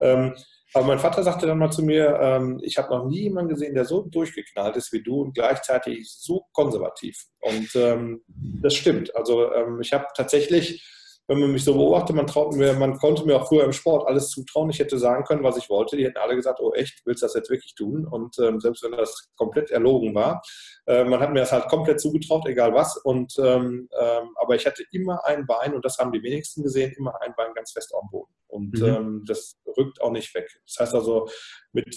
Ähm, 0.00 0.34
aber 0.74 0.84
mein 0.86 0.98
Vater 0.98 1.22
sagte 1.22 1.46
dann 1.46 1.58
mal 1.58 1.70
zu 1.70 1.82
mir, 1.82 2.18
ähm, 2.20 2.60
ich 2.62 2.76
habe 2.76 2.90
noch 2.94 3.06
nie 3.06 3.22
jemanden 3.22 3.50
gesehen, 3.50 3.74
der 3.74 3.84
so 3.84 4.02
durchgeknallt 4.02 4.76
ist 4.76 4.92
wie 4.92 5.02
du 5.02 5.22
und 5.22 5.34
gleichzeitig 5.34 6.10
so 6.10 6.46
konservativ. 6.52 7.26
Und 7.40 7.74
ähm, 7.76 8.22
das 8.26 8.74
stimmt. 8.74 9.14
Also 9.16 9.52
ähm, 9.52 9.80
ich 9.80 9.92
habe 9.92 10.06
tatsächlich 10.14 10.84
wenn 11.28 11.40
man 11.40 11.52
mich 11.52 11.64
so 11.64 11.74
beobachtet, 11.74 12.14
man 12.14 12.26
traut 12.26 12.54
mir, 12.54 12.72
man 12.74 12.98
konnte 12.98 13.24
mir 13.24 13.36
auch 13.36 13.48
früher 13.48 13.64
im 13.64 13.72
Sport 13.72 14.06
alles 14.06 14.30
zutrauen. 14.30 14.70
Ich 14.70 14.78
hätte 14.78 14.98
sagen 14.98 15.24
können, 15.24 15.42
was 15.42 15.56
ich 15.56 15.68
wollte. 15.68 15.96
Die 15.96 16.04
hätten 16.04 16.18
alle 16.18 16.36
gesagt, 16.36 16.60
oh 16.60 16.72
echt, 16.72 17.02
willst 17.04 17.22
du 17.22 17.26
das 17.26 17.34
jetzt 17.34 17.50
wirklich 17.50 17.74
tun? 17.74 18.06
Und 18.06 18.38
ähm, 18.38 18.60
selbst 18.60 18.84
wenn 18.84 18.92
das 18.92 19.28
komplett 19.36 19.70
erlogen 19.70 20.14
war, 20.14 20.40
äh, 20.86 21.04
man 21.04 21.18
hat 21.20 21.32
mir 21.32 21.40
das 21.40 21.52
halt 21.52 21.68
komplett 21.68 22.00
zugetraut, 22.00 22.46
egal 22.46 22.74
was. 22.74 22.96
Und 22.98 23.34
ähm, 23.38 23.88
ähm, 24.00 24.28
aber 24.36 24.54
ich 24.54 24.66
hatte 24.66 24.84
immer 24.92 25.24
ein 25.24 25.46
Bein, 25.46 25.74
und 25.74 25.84
das 25.84 25.98
haben 25.98 26.12
die 26.12 26.22
wenigsten 26.22 26.62
gesehen, 26.62 26.92
immer 26.96 27.20
ein 27.20 27.34
Bein 27.36 27.54
ganz 27.54 27.72
fest 27.72 27.92
am 28.00 28.08
Boden. 28.10 28.32
Und 28.46 28.78
mhm. 28.78 28.86
Ähm, 28.86 29.24
das 29.26 29.58
rückt 29.76 30.00
auch 30.00 30.12
nicht 30.12 30.32
weg. 30.34 30.48
Das 30.64 30.76
heißt 30.78 30.94
also, 30.94 31.28
mit, 31.72 31.88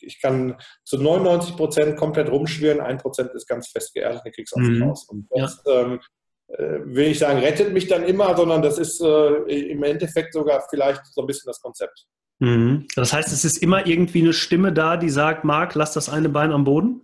ich 0.00 0.20
kann 0.20 0.58
zu 0.84 0.96
99 0.98 1.56
Prozent 1.56 1.96
komplett 1.98 2.30
rumschwirren, 2.30 2.80
ein 2.80 2.96
Prozent 2.96 3.32
ist 3.34 3.46
ganz 3.46 3.68
fest 3.68 3.92
geerdet, 3.92 4.22
dann 4.24 4.32
kriegst 4.32 4.54
du 4.54 4.56
auch 4.56 4.62
nicht 4.62 4.80
mhm. 4.80 4.88
raus. 4.88 5.06
Und 5.08 5.26
das, 5.30 5.62
ja 5.66 5.82
ähm, 5.82 5.94
äh, 5.94 5.98
will 6.58 7.06
ich 7.06 7.18
sagen, 7.18 7.38
rettet 7.38 7.72
mich 7.72 7.86
dann 7.86 8.04
immer, 8.04 8.36
sondern 8.36 8.62
das 8.62 8.78
ist 8.78 9.00
äh, 9.00 9.70
im 9.70 9.82
Endeffekt 9.82 10.34
sogar 10.34 10.64
vielleicht 10.68 11.06
so 11.06 11.20
ein 11.20 11.26
bisschen 11.26 11.46
das 11.46 11.60
Konzept. 11.60 12.06
Mhm. 12.40 12.86
Das 12.96 13.12
heißt, 13.12 13.32
es 13.32 13.44
ist 13.44 13.58
immer 13.58 13.86
irgendwie 13.86 14.22
eine 14.22 14.32
Stimme 14.32 14.72
da, 14.72 14.96
die 14.96 15.10
sagt, 15.10 15.44
Marc, 15.44 15.74
lass 15.74 15.92
das 15.92 16.08
eine 16.08 16.28
Bein 16.28 16.52
am 16.52 16.64
Boden? 16.64 17.02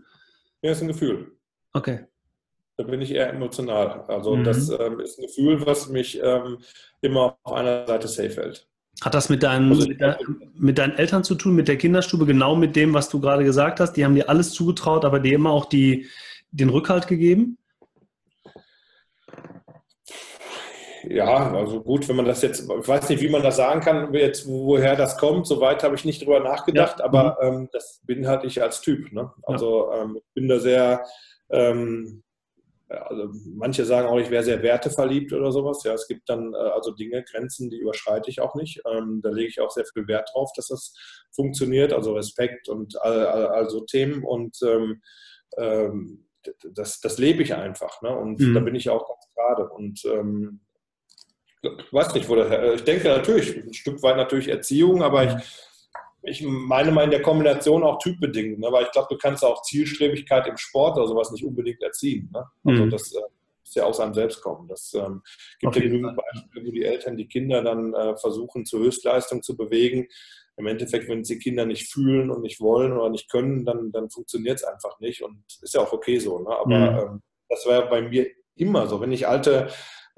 Ja, 0.62 0.72
ist 0.72 0.82
ein 0.82 0.88
Gefühl. 0.88 1.32
Okay. 1.72 2.06
Da 2.76 2.84
bin 2.84 3.00
ich 3.00 3.12
eher 3.12 3.30
emotional. 3.30 4.04
Also 4.08 4.36
mhm. 4.36 4.44
das 4.44 4.68
ähm, 4.70 5.00
ist 5.00 5.18
ein 5.18 5.26
Gefühl, 5.26 5.64
was 5.64 5.88
mich 5.88 6.20
ähm, 6.22 6.58
immer 7.00 7.38
auf 7.42 7.52
einer 7.52 7.86
Seite 7.86 8.08
safe 8.08 8.36
hält. 8.36 8.66
Hat 9.02 9.14
das 9.14 9.28
mit 9.28 9.42
deinen, 9.42 9.72
also, 9.72 9.86
mit, 9.86 10.00
de, 10.00 10.14
mit, 10.54 10.78
deinen 10.78 10.96
Eltern 10.96 11.22
zu 11.22 11.34
tun, 11.34 11.54
mit 11.54 11.68
der 11.68 11.76
Kinderstube, 11.76 12.24
genau 12.24 12.56
mit 12.56 12.76
dem, 12.76 12.94
was 12.94 13.10
du 13.10 13.20
gerade 13.20 13.44
gesagt 13.44 13.78
hast? 13.78 13.92
Die 13.92 14.04
haben 14.04 14.14
dir 14.14 14.30
alles 14.30 14.52
zugetraut, 14.52 15.04
aber 15.04 15.20
dir 15.20 15.34
immer 15.34 15.50
auch 15.50 15.66
die, 15.66 16.06
den 16.50 16.70
Rückhalt 16.70 17.06
gegeben? 17.06 17.58
Ja, 21.08 21.52
also 21.52 21.82
gut, 21.82 22.08
wenn 22.08 22.16
man 22.16 22.24
das 22.24 22.42
jetzt, 22.42 22.62
ich 22.62 22.88
weiß 22.88 23.08
nicht, 23.08 23.22
wie 23.22 23.28
man 23.28 23.42
das 23.42 23.56
sagen 23.56 23.80
kann, 23.80 24.12
jetzt, 24.14 24.46
woher 24.48 24.96
das 24.96 25.18
kommt, 25.18 25.46
soweit 25.46 25.82
habe 25.82 25.94
ich 25.94 26.04
nicht 26.04 26.22
drüber 26.22 26.40
nachgedacht, 26.40 26.98
ja. 26.98 27.04
aber 27.04 27.38
mhm. 27.40 27.48
ähm, 27.48 27.68
das 27.72 28.00
bin 28.04 28.26
halt 28.26 28.44
ich 28.44 28.62
als 28.62 28.80
Typ. 28.80 29.12
Ne? 29.12 29.32
Also 29.42 29.92
ähm, 29.92 30.16
ich 30.16 30.34
bin 30.34 30.48
da 30.48 30.58
sehr, 30.58 31.04
ähm, 31.50 32.22
also 32.88 33.30
manche 33.46 33.84
sagen 33.84 34.08
auch, 34.08 34.18
ich 34.18 34.30
wäre 34.30 34.44
sehr 34.44 34.62
werteverliebt 34.62 35.32
oder 35.32 35.52
sowas. 35.52 35.82
Ja, 35.84 35.94
es 35.94 36.06
gibt 36.06 36.28
dann 36.28 36.54
äh, 36.54 36.56
also 36.56 36.92
Dinge, 36.92 37.24
Grenzen, 37.24 37.70
die 37.70 37.78
überschreite 37.78 38.30
ich 38.30 38.40
auch 38.40 38.54
nicht. 38.54 38.80
Ähm, 38.90 39.20
da 39.22 39.30
lege 39.30 39.48
ich 39.48 39.60
auch 39.60 39.70
sehr 39.70 39.84
viel 39.84 40.06
Wert 40.08 40.30
drauf, 40.32 40.50
dass 40.56 40.68
das 40.68 40.94
funktioniert, 41.34 41.92
also 41.92 42.14
Respekt 42.14 42.68
und 42.68 43.00
all, 43.00 43.26
all, 43.26 43.46
all 43.48 43.70
so 43.70 43.80
Themen 43.80 44.24
und 44.24 44.56
ähm, 44.62 45.02
ähm, 45.56 46.26
das, 46.62 47.00
das 47.00 47.18
lebe 47.18 47.42
ich 47.42 47.54
einfach. 47.54 48.02
Ne? 48.02 48.16
Und 48.16 48.40
mhm. 48.40 48.54
da 48.54 48.60
bin 48.60 48.74
ich 48.74 48.88
auch 48.88 49.06
ganz 49.06 49.26
gerade. 49.34 49.68
Und 49.68 50.04
ähm, 50.04 50.60
weiß 51.90 52.14
nicht, 52.14 52.28
wo 52.28 52.36
das. 52.36 52.74
Ich 52.76 52.84
denke 52.84 53.08
natürlich, 53.08 53.56
ein 53.56 53.74
Stück 53.74 54.02
weit 54.02 54.16
natürlich 54.16 54.48
Erziehung, 54.48 55.02
aber 55.02 55.24
ich, 55.24 55.32
ich 56.22 56.42
meine 56.42 56.90
mal 56.90 57.04
in 57.04 57.10
der 57.10 57.22
Kombination 57.22 57.82
auch 57.82 57.98
typbedingt. 57.98 58.58
Ne? 58.58 58.68
Weil 58.70 58.84
ich 58.84 58.92
glaube, 58.92 59.08
du 59.10 59.16
kannst 59.16 59.44
auch 59.44 59.62
Zielstrebigkeit 59.62 60.46
im 60.46 60.56
Sport 60.56 60.98
oder 60.98 61.06
sowas 61.06 61.30
nicht 61.30 61.44
unbedingt 61.44 61.82
erziehen. 61.82 62.30
Ne? 62.32 62.44
Also 62.64 62.84
mhm. 62.84 62.90
das 62.90 63.12
äh, 63.12 63.20
ist 63.64 63.76
ja 63.76 63.84
aus 63.84 64.00
einem 64.00 64.14
selbst 64.14 64.42
kommen. 64.42 64.68
Das 64.68 64.94
ähm, 64.94 65.22
gibt 65.60 65.76
ja 65.76 65.82
genügend 65.82 66.16
Beispiele, 66.16 66.66
wo 66.66 66.70
die 66.70 66.84
Eltern 66.84 67.16
die 67.16 67.28
Kinder 67.28 67.62
dann 67.62 67.94
äh, 67.94 68.16
versuchen, 68.16 68.64
zur 68.64 68.80
Höchstleistung 68.80 69.42
zu 69.42 69.56
bewegen. 69.56 70.06
Im 70.56 70.66
Endeffekt, 70.66 71.08
wenn 71.08 71.20
es 71.20 71.28
die 71.28 71.38
Kinder 71.38 71.66
nicht 71.66 71.92
fühlen 71.92 72.30
und 72.30 72.42
nicht 72.42 72.60
wollen 72.60 72.92
oder 72.92 73.10
nicht 73.10 73.30
können, 73.30 73.64
dann, 73.64 73.92
dann 73.92 74.08
funktioniert 74.08 74.58
es 74.58 74.64
einfach 74.64 74.98
nicht. 75.00 75.22
Und 75.22 75.44
ist 75.60 75.74
ja 75.74 75.82
auch 75.82 75.92
okay 75.92 76.18
so. 76.18 76.38
Ne? 76.38 76.48
Aber 76.48 76.66
mhm. 76.78 76.98
ähm, 76.98 77.22
das 77.48 77.66
war 77.66 77.88
bei 77.88 78.02
mir 78.02 78.26
immer 78.56 78.86
so. 78.86 79.00
Wenn 79.00 79.12
ich 79.12 79.28
alte 79.28 79.68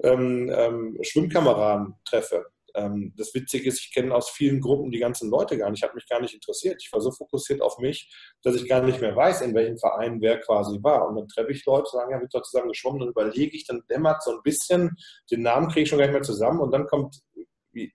ähm, 0.03 0.51
ähm, 0.53 0.97
Schwimmkameraden 1.01 1.95
treffe. 2.05 2.45
Ähm, 2.75 3.13
das 3.17 3.33
Witzige 3.33 3.67
ist, 3.67 3.79
ich 3.79 3.93
kenne 3.93 4.13
aus 4.13 4.29
vielen 4.29 4.61
Gruppen 4.61 4.91
die 4.91 4.99
ganzen 4.99 5.29
Leute 5.29 5.57
gar 5.57 5.69
nicht, 5.69 5.83
hat 5.83 5.95
mich 5.95 6.07
gar 6.07 6.21
nicht 6.21 6.33
interessiert. 6.33 6.81
Ich 6.83 6.91
war 6.91 7.01
so 7.01 7.11
fokussiert 7.11 7.61
auf 7.61 7.77
mich, 7.79 8.11
dass 8.43 8.55
ich 8.55 8.67
gar 8.67 8.81
nicht 8.81 9.01
mehr 9.01 9.15
weiß, 9.15 9.41
in 9.41 9.55
welchem 9.55 9.77
Verein 9.77 10.21
wer 10.21 10.39
quasi 10.39 10.77
war. 10.81 11.07
Und 11.07 11.15
dann 11.15 11.27
treffe 11.27 11.51
ich 11.51 11.65
Leute, 11.65 11.89
sagen, 11.91 12.11
ja, 12.11 12.19
wir 12.19 12.27
sind 12.29 12.45
zusammen 12.45 12.69
geschwommen, 12.69 12.99
dann 12.99 13.09
überlege 13.09 13.55
ich, 13.55 13.65
dann 13.65 13.83
dämmert 13.89 14.23
so 14.23 14.31
ein 14.31 14.43
bisschen, 14.43 14.95
den 15.31 15.41
Namen 15.41 15.67
kriege 15.67 15.83
ich 15.83 15.89
schon 15.89 15.99
gar 15.99 16.05
nicht 16.05 16.13
mehr 16.13 16.21
zusammen 16.21 16.59
und 16.59 16.71
dann 16.71 16.85
kommt 16.85 17.17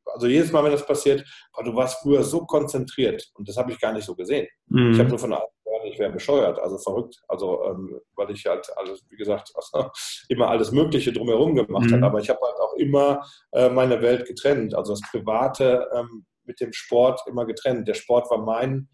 also 0.07 0.27
jedes 0.29 0.53
Mal, 0.53 0.65
wenn 0.65 0.73
das 0.73 0.87
passiert, 0.87 1.25
oh, 1.57 1.63
du 1.63 1.75
warst 1.75 2.01
früher 2.01 2.23
so 2.23 2.47
konzentriert 2.47 3.31
und 3.35 3.49
das 3.49 3.57
habe 3.57 3.73
ich 3.73 3.81
gar 3.81 3.93
nicht 3.93 4.05
so 4.05 4.15
gesehen. 4.15 4.47
Mhm. 4.67 4.93
Ich 4.93 4.99
habe 4.99 5.09
nur 5.09 5.19
von 5.19 5.31
der 5.31 5.43
ich 5.85 5.99
wäre 5.99 6.13
bescheuert, 6.13 6.59
also 6.59 6.79
verrückt. 6.79 7.23
Also, 7.29 7.65
ähm, 7.65 8.01
weil 8.17 8.31
ich 8.31 8.45
halt 8.47 8.67
alles, 8.77 9.05
wie 9.11 9.17
gesagt, 9.17 9.53
also 9.55 9.91
immer 10.29 10.49
alles 10.49 10.73
Mögliche 10.73 11.13
drumherum 11.13 11.55
gemacht 11.55 11.87
mhm. 11.87 11.95
habe. 11.95 12.07
Aber 12.07 12.21
ich 12.21 12.31
habe 12.31 12.41
halt 12.43 12.59
auch 12.61 12.75
immer 12.75 13.25
äh, 13.53 13.69
meine 13.69 14.03
Welt 14.03 14.27
getrennt. 14.27 14.75
Also 14.75 14.93
das 14.93 15.03
Private 15.11 15.89
ähm, 15.95 16.25
mit 16.45 16.61
dem 16.61 16.73
Sport 16.73 17.23
immer 17.27 17.47
getrennt. 17.47 17.89
Der 17.89 17.95
Sport 17.95 18.31
war 18.31 18.39
mein, 18.39 18.89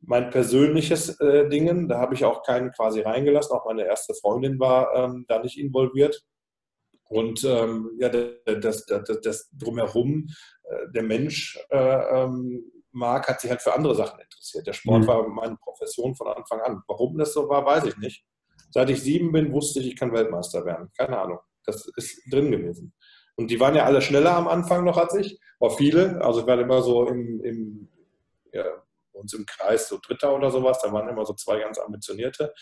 mein 0.00 0.30
persönliches 0.30 1.20
äh, 1.20 1.48
Dingen. 1.48 1.88
Da 1.88 1.98
habe 1.98 2.14
ich 2.14 2.24
auch 2.24 2.42
keinen 2.42 2.72
quasi 2.72 3.00
reingelassen. 3.00 3.56
Auch 3.56 3.66
meine 3.66 3.84
erste 3.84 4.14
Freundin 4.14 4.58
war 4.58 4.94
ähm, 4.94 5.24
da 5.28 5.40
nicht 5.40 5.58
involviert. 5.58 6.22
Und 7.10 7.42
ähm, 7.42 7.90
ja, 7.98 8.08
das, 8.08 8.84
das, 8.86 8.86
das, 8.86 9.20
das 9.20 9.50
drumherum, 9.52 10.28
äh, 10.62 10.92
der 10.94 11.02
Mensch 11.02 11.58
äh, 11.70 12.22
ähm, 12.22 12.62
Marc 12.92 13.28
hat 13.28 13.40
sich 13.40 13.50
halt 13.50 13.62
für 13.62 13.74
andere 13.74 13.94
Sachen 13.94 14.20
interessiert. 14.20 14.66
Der 14.66 14.72
Sport 14.72 15.02
mhm. 15.02 15.06
war 15.06 15.28
meine 15.28 15.56
Profession 15.56 16.14
von 16.14 16.28
Anfang 16.28 16.60
an. 16.60 16.82
Warum 16.88 17.16
das 17.18 17.32
so 17.32 17.48
war, 17.48 17.64
weiß 17.64 17.84
ich 17.84 17.96
nicht. 17.98 18.24
Seit 18.70 18.90
ich 18.90 19.02
sieben 19.02 19.32
bin, 19.32 19.52
wusste 19.52 19.80
ich, 19.80 19.88
ich 19.88 19.96
kann 19.96 20.12
Weltmeister 20.12 20.64
werden. 20.64 20.90
Keine 20.96 21.18
Ahnung. 21.18 21.38
Das 21.64 21.86
ist 21.96 22.22
drin 22.32 22.50
gewesen. 22.50 22.94
Und 23.36 23.50
die 23.50 23.58
waren 23.60 23.74
ja 23.74 23.84
alle 23.84 24.02
schneller 24.02 24.36
am 24.36 24.48
Anfang 24.48 24.84
noch 24.84 24.96
als 24.96 25.14
ich. 25.14 25.40
War 25.58 25.70
viele. 25.70 26.20
Also 26.22 26.40
ich 26.40 26.46
war 26.46 26.58
immer 26.58 26.82
so 26.82 27.06
im, 27.06 27.40
im 27.42 27.88
ja, 28.52 28.64
uns 29.12 29.32
im 29.34 29.46
Kreis 29.46 29.88
so 29.88 29.98
Dritter 30.00 30.34
oder 30.34 30.50
sowas. 30.50 30.80
Da 30.82 30.92
waren 30.92 31.08
immer 31.08 31.24
so 31.24 31.34
zwei 31.34 31.58
ganz 31.58 31.78
ambitionierte, 31.78 32.52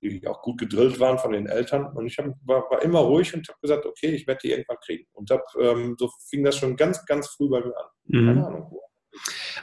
die 0.00 0.26
auch 0.26 0.42
gut 0.42 0.58
gedrillt 0.58 1.00
waren 1.00 1.18
von 1.18 1.32
den 1.32 1.46
Eltern. 1.46 1.86
Und 1.94 2.06
ich 2.06 2.18
hab, 2.18 2.26
war, 2.44 2.70
war 2.70 2.82
immer 2.82 3.00
ruhig 3.00 3.34
und 3.34 3.48
habe 3.48 3.58
gesagt, 3.60 3.86
okay, 3.86 4.08
ich 4.08 4.26
werde 4.26 4.40
die 4.42 4.50
irgendwann 4.50 4.78
kriegen. 4.84 5.06
Und 5.12 5.30
hab, 5.30 5.42
ähm, 5.60 5.96
so 5.98 6.10
fing 6.28 6.44
das 6.44 6.56
schon 6.56 6.76
ganz, 6.76 7.04
ganz 7.06 7.28
früh 7.28 7.48
bei 7.48 7.60
mir 7.60 7.76
an. 7.76 7.86
Mhm. 8.04 8.26
Keine 8.26 8.46
Ahnung. 8.46 8.68
Wo. 8.70 8.80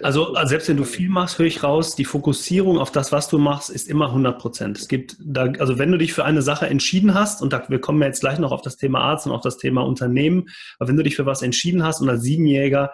Also, 0.02 0.34
also 0.34 0.50
selbst 0.50 0.70
wenn 0.70 0.78
du 0.78 0.86
viel 0.86 1.10
machst, 1.10 1.38
höre 1.38 1.46
ich 1.46 1.64
raus, 1.64 1.96
die 1.96 2.06
Fokussierung 2.06 2.80
auf 2.80 2.92
das, 2.92 3.12
was 3.12 3.28
du 3.28 3.38
machst, 3.38 3.70
ist 3.70 3.88
immer 3.88 4.08
100 4.08 4.40
Prozent. 4.40 4.78
Es 4.78 4.88
gibt 4.88 5.18
da, 5.20 5.52
also 5.60 5.78
wenn 5.78 5.92
du 5.92 5.98
dich 5.98 6.14
für 6.14 6.26
eine 6.26 6.42
Sache 6.42 6.68
entschieden 6.68 7.14
hast, 7.14 7.42
und 7.42 7.54
da, 7.54 7.64
wir 7.68 7.82
kommen 7.82 8.02
ja 8.02 8.08
jetzt 8.08 8.22
gleich 8.22 8.40
noch 8.40 8.52
auf 8.52 8.62
das 8.62 8.78
Thema 8.78 9.02
Arzt 9.02 9.28
und 9.28 9.34
auf 9.34 9.42
das 9.42 9.58
Thema 9.58 9.82
Unternehmen, 9.82 10.50
aber 10.80 10.90
wenn 10.90 10.98
du 10.98 11.04
dich 11.04 11.16
für 11.16 11.26
was 11.26 11.42
entschieden 11.42 11.84
hast 11.84 12.02
und 12.02 12.10
als 12.10 12.22
Siebenjäger 12.22 12.92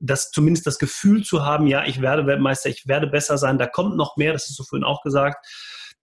das 0.00 0.30
zumindest 0.30 0.66
das 0.66 0.78
Gefühl 0.78 1.24
zu 1.24 1.44
haben, 1.44 1.66
ja, 1.66 1.84
ich 1.84 2.00
werde 2.00 2.26
Weltmeister, 2.26 2.68
ich 2.68 2.86
werde 2.86 3.08
besser 3.08 3.36
sein, 3.36 3.58
da 3.58 3.66
kommt 3.66 3.96
noch 3.96 4.16
mehr, 4.16 4.32
das 4.32 4.46
hast 4.48 4.58
du 4.58 4.62
vorhin 4.62 4.84
auch 4.84 5.02
gesagt, 5.02 5.44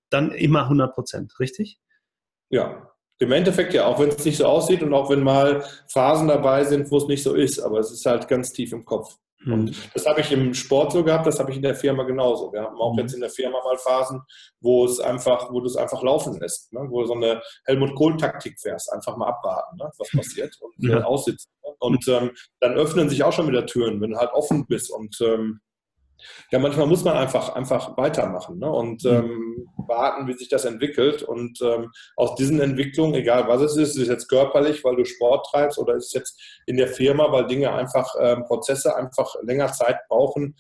dann 0.10 0.32
immer 0.32 0.64
100 0.64 0.94
Prozent, 0.94 1.34
richtig? 1.40 1.80
Ja, 2.50 2.92
im 3.20 3.32
Endeffekt 3.32 3.74
ja, 3.74 3.86
auch 3.86 4.00
wenn 4.00 4.10
es 4.10 4.26
nicht 4.26 4.38
so 4.38 4.46
aussieht 4.46 4.84
und 4.84 4.94
auch 4.94 5.10
wenn 5.10 5.24
mal 5.24 5.66
Phasen 5.88 6.28
dabei 6.28 6.66
sind, 6.66 6.92
wo 6.92 6.98
es 6.98 7.08
nicht 7.08 7.24
so 7.24 7.34
ist, 7.34 7.60
aber 7.60 7.80
es 7.80 7.92
ist 7.92 8.06
halt 8.06 8.28
ganz 8.28 8.52
tief 8.52 8.74
im 8.74 8.84
Kopf. 8.84 9.16
Mhm. 9.40 9.54
Und 9.54 9.96
das 9.96 10.06
habe 10.06 10.22
ich 10.22 10.32
im 10.32 10.54
Sport 10.54 10.92
so 10.92 11.04
gehabt, 11.04 11.26
das 11.26 11.40
habe 11.40 11.52
ich 11.52 11.58
in 11.58 11.64
der 11.64 11.76
Firma 11.76 12.04
genauso. 12.04 12.52
Wir 12.52 12.62
haben 12.62 12.80
auch 12.80 12.94
mhm. 12.94 13.00
jetzt 13.00 13.14
in 13.14 13.22
der 13.22 13.30
Firma 13.30 13.60
mal 13.64 13.78
Phasen, 13.78 14.22
wo 14.60 14.86
es 14.86 15.00
einfach, 15.00 15.52
wo 15.52 15.60
du 15.60 15.68
es 15.68 15.76
einfach 15.76 16.02
laufen 16.02 16.40
lässt, 16.40 16.74
ne? 16.74 16.86
wo 16.90 17.02
du 17.02 17.08
so 17.08 17.14
eine 17.14 17.42
Helmut 17.66 17.96
Kohl-Taktik 17.96 18.60
fährst, 18.60 18.92
einfach 18.92 19.16
mal 19.18 19.28
abwarten, 19.28 19.78
ne? 19.78 19.90
was 19.98 20.10
passiert 20.12 20.56
und 20.62 20.74
ja. 20.90 21.04
aussitzen. 21.04 21.52
Ne? 21.64 21.74
Und 21.80 22.08
ähm, 22.08 22.32
dann 22.60 22.74
öffnen 22.74 23.10
sich 23.10 23.24
auch 23.24 23.34
schon 23.34 23.48
wieder 23.48 23.66
Türen, 23.66 24.02
wenn 24.02 24.12
du 24.12 24.18
halt 24.18 24.32
offen 24.32 24.66
bist 24.68 24.92
und 24.92 25.20
ähm, 25.22 25.60
ja, 26.52 26.60
manchmal 26.60 26.88
muss 26.88 27.04
man 27.04 27.18
einfach, 27.18 27.56
einfach 27.56 27.98
weitermachen 27.98 28.60
ne? 28.60 28.70
und 28.70 29.04
mhm. 29.04 29.12
ähm, 29.12 29.70
warten, 29.88 30.28
wie 30.28 30.34
sich 30.34 30.50
das 30.50 30.66
entwickelt. 30.66 31.24
Und 31.24 31.62
ähm, 31.62 31.92
aus 32.16 32.36
diesen 32.36 32.60
Entwicklungen, 32.60 33.16
egal 33.16 33.48
was 33.48 33.62
es 33.62 33.78
ist, 33.78 33.96
ist 33.96 34.04
es 34.04 34.08
jetzt 34.08 34.28
körperlich, 34.28 34.84
weil 34.84 34.96
du 34.96 35.06
Sport 35.06 35.48
treibst 35.52 35.78
oder 35.78 35.96
ist 35.96 36.08
es 36.08 36.14
jetzt 36.14 36.62
in 36.66 36.78
der 36.78 36.88
Firma, 36.88 37.32
weil 37.32 37.48
Dinge 37.48 37.74
einfach, 37.74 38.14
ähm, 38.20 38.44
Prozesse 38.46 38.96
einfach 38.96 39.36
länger 39.44 39.72
Zeit 39.72 40.00
brauchen. 40.08 40.56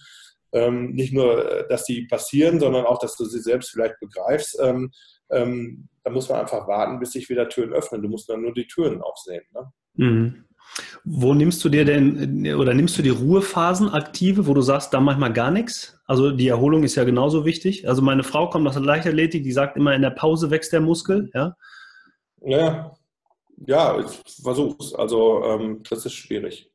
Ähm, 0.53 0.91
nicht 0.91 1.13
nur, 1.13 1.51
äh, 1.51 1.67
dass 1.67 1.85
die 1.85 2.05
passieren, 2.07 2.59
sondern 2.59 2.85
auch, 2.85 2.99
dass 2.99 3.17
du 3.17 3.25
sie 3.25 3.41
selbst 3.41 3.71
vielleicht 3.71 3.99
begreifst. 3.99 4.57
Ähm, 4.61 4.91
ähm, 5.29 5.89
da 6.03 6.11
muss 6.11 6.29
man 6.29 6.39
einfach 6.39 6.67
warten, 6.67 6.99
bis 6.99 7.11
sich 7.11 7.29
wieder 7.29 7.49
Türen 7.49 7.73
öffnen. 7.73 8.01
Du 8.01 8.09
musst 8.09 8.29
dann 8.29 8.41
nur 8.41 8.53
die 8.53 8.67
Türen 8.67 9.01
aufsehen. 9.01 9.43
Ne? 9.53 9.71
Mhm. 9.95 10.45
Wo 11.04 11.34
nimmst 11.34 11.63
du 11.63 11.69
dir 11.69 11.86
denn 11.86 12.56
oder 12.56 12.73
nimmst 12.73 12.97
du 12.97 13.01
die 13.01 13.10
Ruhephasen 13.10 13.89
aktive, 13.89 14.47
wo 14.47 14.54
du 14.54 14.62
sagst, 14.62 14.93
da 14.93 14.99
manchmal 14.99 15.32
gar 15.32 15.51
nichts? 15.51 15.99
Also 16.06 16.32
die 16.32 16.47
Erholung 16.47 16.84
ist 16.84 16.95
ja 16.95 17.04
genauso 17.04 17.45
wichtig. 17.45 17.88
Also 17.88 18.01
meine 18.01 18.23
Frau 18.23 18.49
kommt 18.49 18.67
aus 18.67 18.73
der 18.73 18.84
Leichtathletik, 18.84 19.43
die 19.43 19.51
sagt 19.51 19.78
immer, 19.78 19.93
in 19.93 20.01
der 20.01 20.10
Pause 20.10 20.51
wächst 20.51 20.73
der 20.73 20.82
Muskel, 20.82 21.30
ja? 21.34 21.56
Ja, 22.41 22.95
ja 23.65 23.99
ich 23.99 24.41
versuch's. 24.43 24.93
Also 24.93 25.43
ähm, 25.45 25.84
das 25.89 26.06
ist 26.06 26.13
schwierig. 26.13 26.71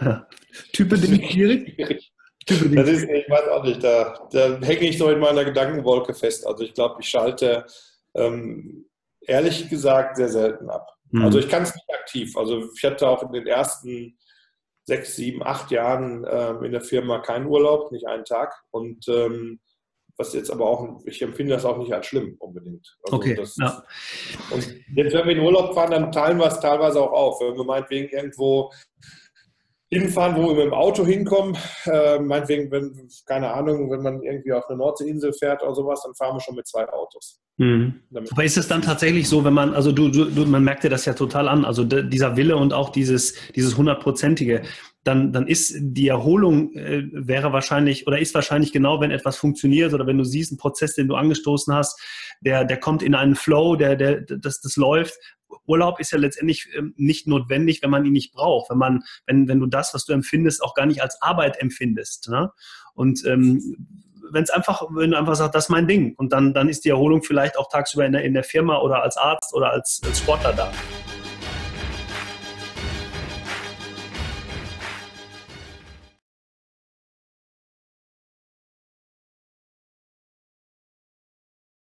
Ja. 0.00 0.26
Typbedingt 0.72 1.30
schwierig? 1.30 1.74
schwierig. 1.74 2.12
Das 2.46 2.88
ist, 2.88 3.04
ich 3.04 3.30
weiß 3.30 3.48
auch 3.48 3.64
nicht, 3.64 3.82
da, 3.84 4.28
da 4.32 4.58
hänge 4.60 4.88
ich 4.88 4.98
so 4.98 5.10
in 5.10 5.20
meiner 5.20 5.44
Gedankenwolke 5.44 6.14
fest. 6.14 6.46
Also 6.46 6.64
ich 6.64 6.74
glaube, 6.74 6.96
ich 7.00 7.08
schalte 7.08 7.64
ähm, 8.14 8.86
ehrlich 9.20 9.68
gesagt 9.68 10.16
sehr 10.16 10.28
selten 10.28 10.68
ab. 10.68 10.86
Mhm. 11.10 11.24
Also 11.24 11.38
ich 11.38 11.48
kann 11.48 11.62
es 11.62 11.74
nicht 11.74 11.90
aktiv. 11.92 12.36
Also 12.36 12.68
ich 12.76 12.84
hatte 12.84 13.08
auch 13.08 13.22
in 13.22 13.32
den 13.32 13.46
ersten 13.46 14.18
sechs, 14.84 15.16
sieben, 15.16 15.42
acht 15.42 15.70
Jahren 15.70 16.26
ähm, 16.28 16.64
in 16.64 16.72
der 16.72 16.80
Firma 16.80 17.20
keinen 17.20 17.46
Urlaub, 17.46 17.92
nicht 17.92 18.06
einen 18.06 18.24
Tag. 18.24 18.52
Und 18.70 19.06
ähm, 19.08 19.60
was 20.16 20.34
jetzt 20.34 20.50
aber 20.50 20.66
auch, 20.66 21.00
ich 21.06 21.22
empfinde 21.22 21.54
das 21.54 21.64
auch 21.64 21.78
nicht 21.78 21.92
als 21.92 22.06
schlimm 22.06 22.36
unbedingt. 22.38 22.96
Also 23.04 23.16
okay. 23.16 23.34
Das, 23.34 23.56
ja. 23.56 23.82
Und 24.50 24.68
jetzt, 24.94 25.14
wenn 25.14 25.26
wir 25.26 25.36
in 25.36 25.40
Urlaub 25.40 25.74
fahren, 25.74 25.92
dann 25.92 26.12
teilen 26.12 26.38
wir 26.38 26.46
es 26.46 26.60
teilweise 26.60 27.00
auch 27.00 27.12
auf. 27.12 27.40
Wenn 27.40 27.56
wir 27.56 27.64
meinetwegen 27.64 28.08
irgendwo 28.08 28.70
hinfahren, 29.90 30.36
wo 30.36 30.48
wir 30.48 30.54
mit 30.54 30.64
dem 30.66 30.74
Auto 30.74 31.04
hinkommen. 31.04 31.56
Äh, 31.84 32.20
meinetwegen, 32.20 32.70
wenn, 32.70 33.08
keine 33.26 33.52
Ahnung, 33.52 33.90
wenn 33.90 34.02
man 34.02 34.22
irgendwie 34.22 34.52
auf 34.52 34.68
eine 34.68 34.78
Nordseeinsel 34.78 35.32
fährt 35.32 35.62
oder 35.62 35.74
sowas, 35.74 36.02
dann 36.02 36.14
fahren 36.14 36.36
wir 36.36 36.40
schon 36.40 36.54
mit 36.54 36.68
zwei 36.68 36.88
Autos. 36.88 37.40
Mhm. 37.60 38.00
Aber 38.30 38.42
ist 38.42 38.56
es 38.56 38.68
dann 38.68 38.80
tatsächlich 38.80 39.28
so, 39.28 39.44
wenn 39.44 39.52
man, 39.52 39.74
also 39.74 39.92
du, 39.92 40.08
du, 40.08 40.46
man 40.46 40.64
merkt 40.64 40.82
dir 40.82 40.88
das 40.88 41.04
ja 41.04 41.12
total 41.12 41.46
an, 41.46 41.66
also 41.66 41.84
dieser 41.84 42.38
Wille 42.38 42.56
und 42.56 42.72
auch 42.72 42.88
dieses, 42.88 43.34
dieses 43.54 43.76
hundertprozentige, 43.76 44.62
dann, 45.04 45.30
dann 45.34 45.46
ist 45.46 45.74
die 45.78 46.08
Erholung 46.08 46.72
äh, 46.72 47.02
wäre 47.12 47.52
wahrscheinlich 47.52 48.06
oder 48.06 48.18
ist 48.18 48.34
wahrscheinlich 48.34 48.72
genau, 48.72 49.02
wenn 49.02 49.10
etwas 49.10 49.36
funktioniert 49.36 49.92
oder 49.92 50.06
wenn 50.06 50.16
du 50.16 50.24
siehst, 50.24 50.52
ein 50.52 50.56
Prozess, 50.56 50.94
den 50.94 51.06
du 51.06 51.16
angestoßen 51.16 51.74
hast, 51.74 52.00
der, 52.40 52.64
der 52.64 52.78
kommt 52.78 53.02
in 53.02 53.14
einen 53.14 53.34
Flow, 53.34 53.76
der, 53.76 53.94
der, 53.94 54.22
das, 54.22 54.62
das 54.62 54.76
läuft. 54.76 55.12
Urlaub 55.66 56.00
ist 56.00 56.12
ja 56.12 56.18
letztendlich 56.18 56.66
ähm, 56.74 56.94
nicht 56.96 57.26
notwendig, 57.26 57.82
wenn 57.82 57.90
man 57.90 58.06
ihn 58.06 58.12
nicht 58.12 58.32
braucht, 58.32 58.70
wenn 58.70 58.78
man, 58.78 59.02
wenn, 59.26 59.48
wenn 59.48 59.60
du 59.60 59.66
das, 59.66 59.92
was 59.92 60.06
du 60.06 60.14
empfindest, 60.14 60.62
auch 60.62 60.74
gar 60.74 60.86
nicht 60.86 61.02
als 61.02 61.20
Arbeit 61.20 61.60
empfindest. 61.60 62.30
Ne? 62.30 62.50
Und 62.94 63.22
ähm, 63.26 63.76
wenn 64.32 64.42
es 64.42 64.50
einfach, 64.50 64.82
wenn 64.90 65.10
du 65.10 65.18
einfach 65.18 65.34
sagst, 65.34 65.54
das 65.54 65.64
ist 65.64 65.70
mein 65.70 65.86
Ding 65.86 66.14
und 66.16 66.32
dann, 66.32 66.54
dann 66.54 66.68
ist 66.68 66.84
die 66.84 66.90
Erholung 66.90 67.22
vielleicht 67.22 67.58
auch 67.58 67.68
tagsüber 67.68 68.06
in 68.06 68.12
der, 68.12 68.22
in 68.22 68.34
der 68.34 68.44
Firma 68.44 68.78
oder 68.78 69.02
als 69.02 69.16
Arzt 69.16 69.54
oder 69.54 69.72
als, 69.72 70.00
als 70.04 70.18
Sportler 70.18 70.52
da. 70.52 70.70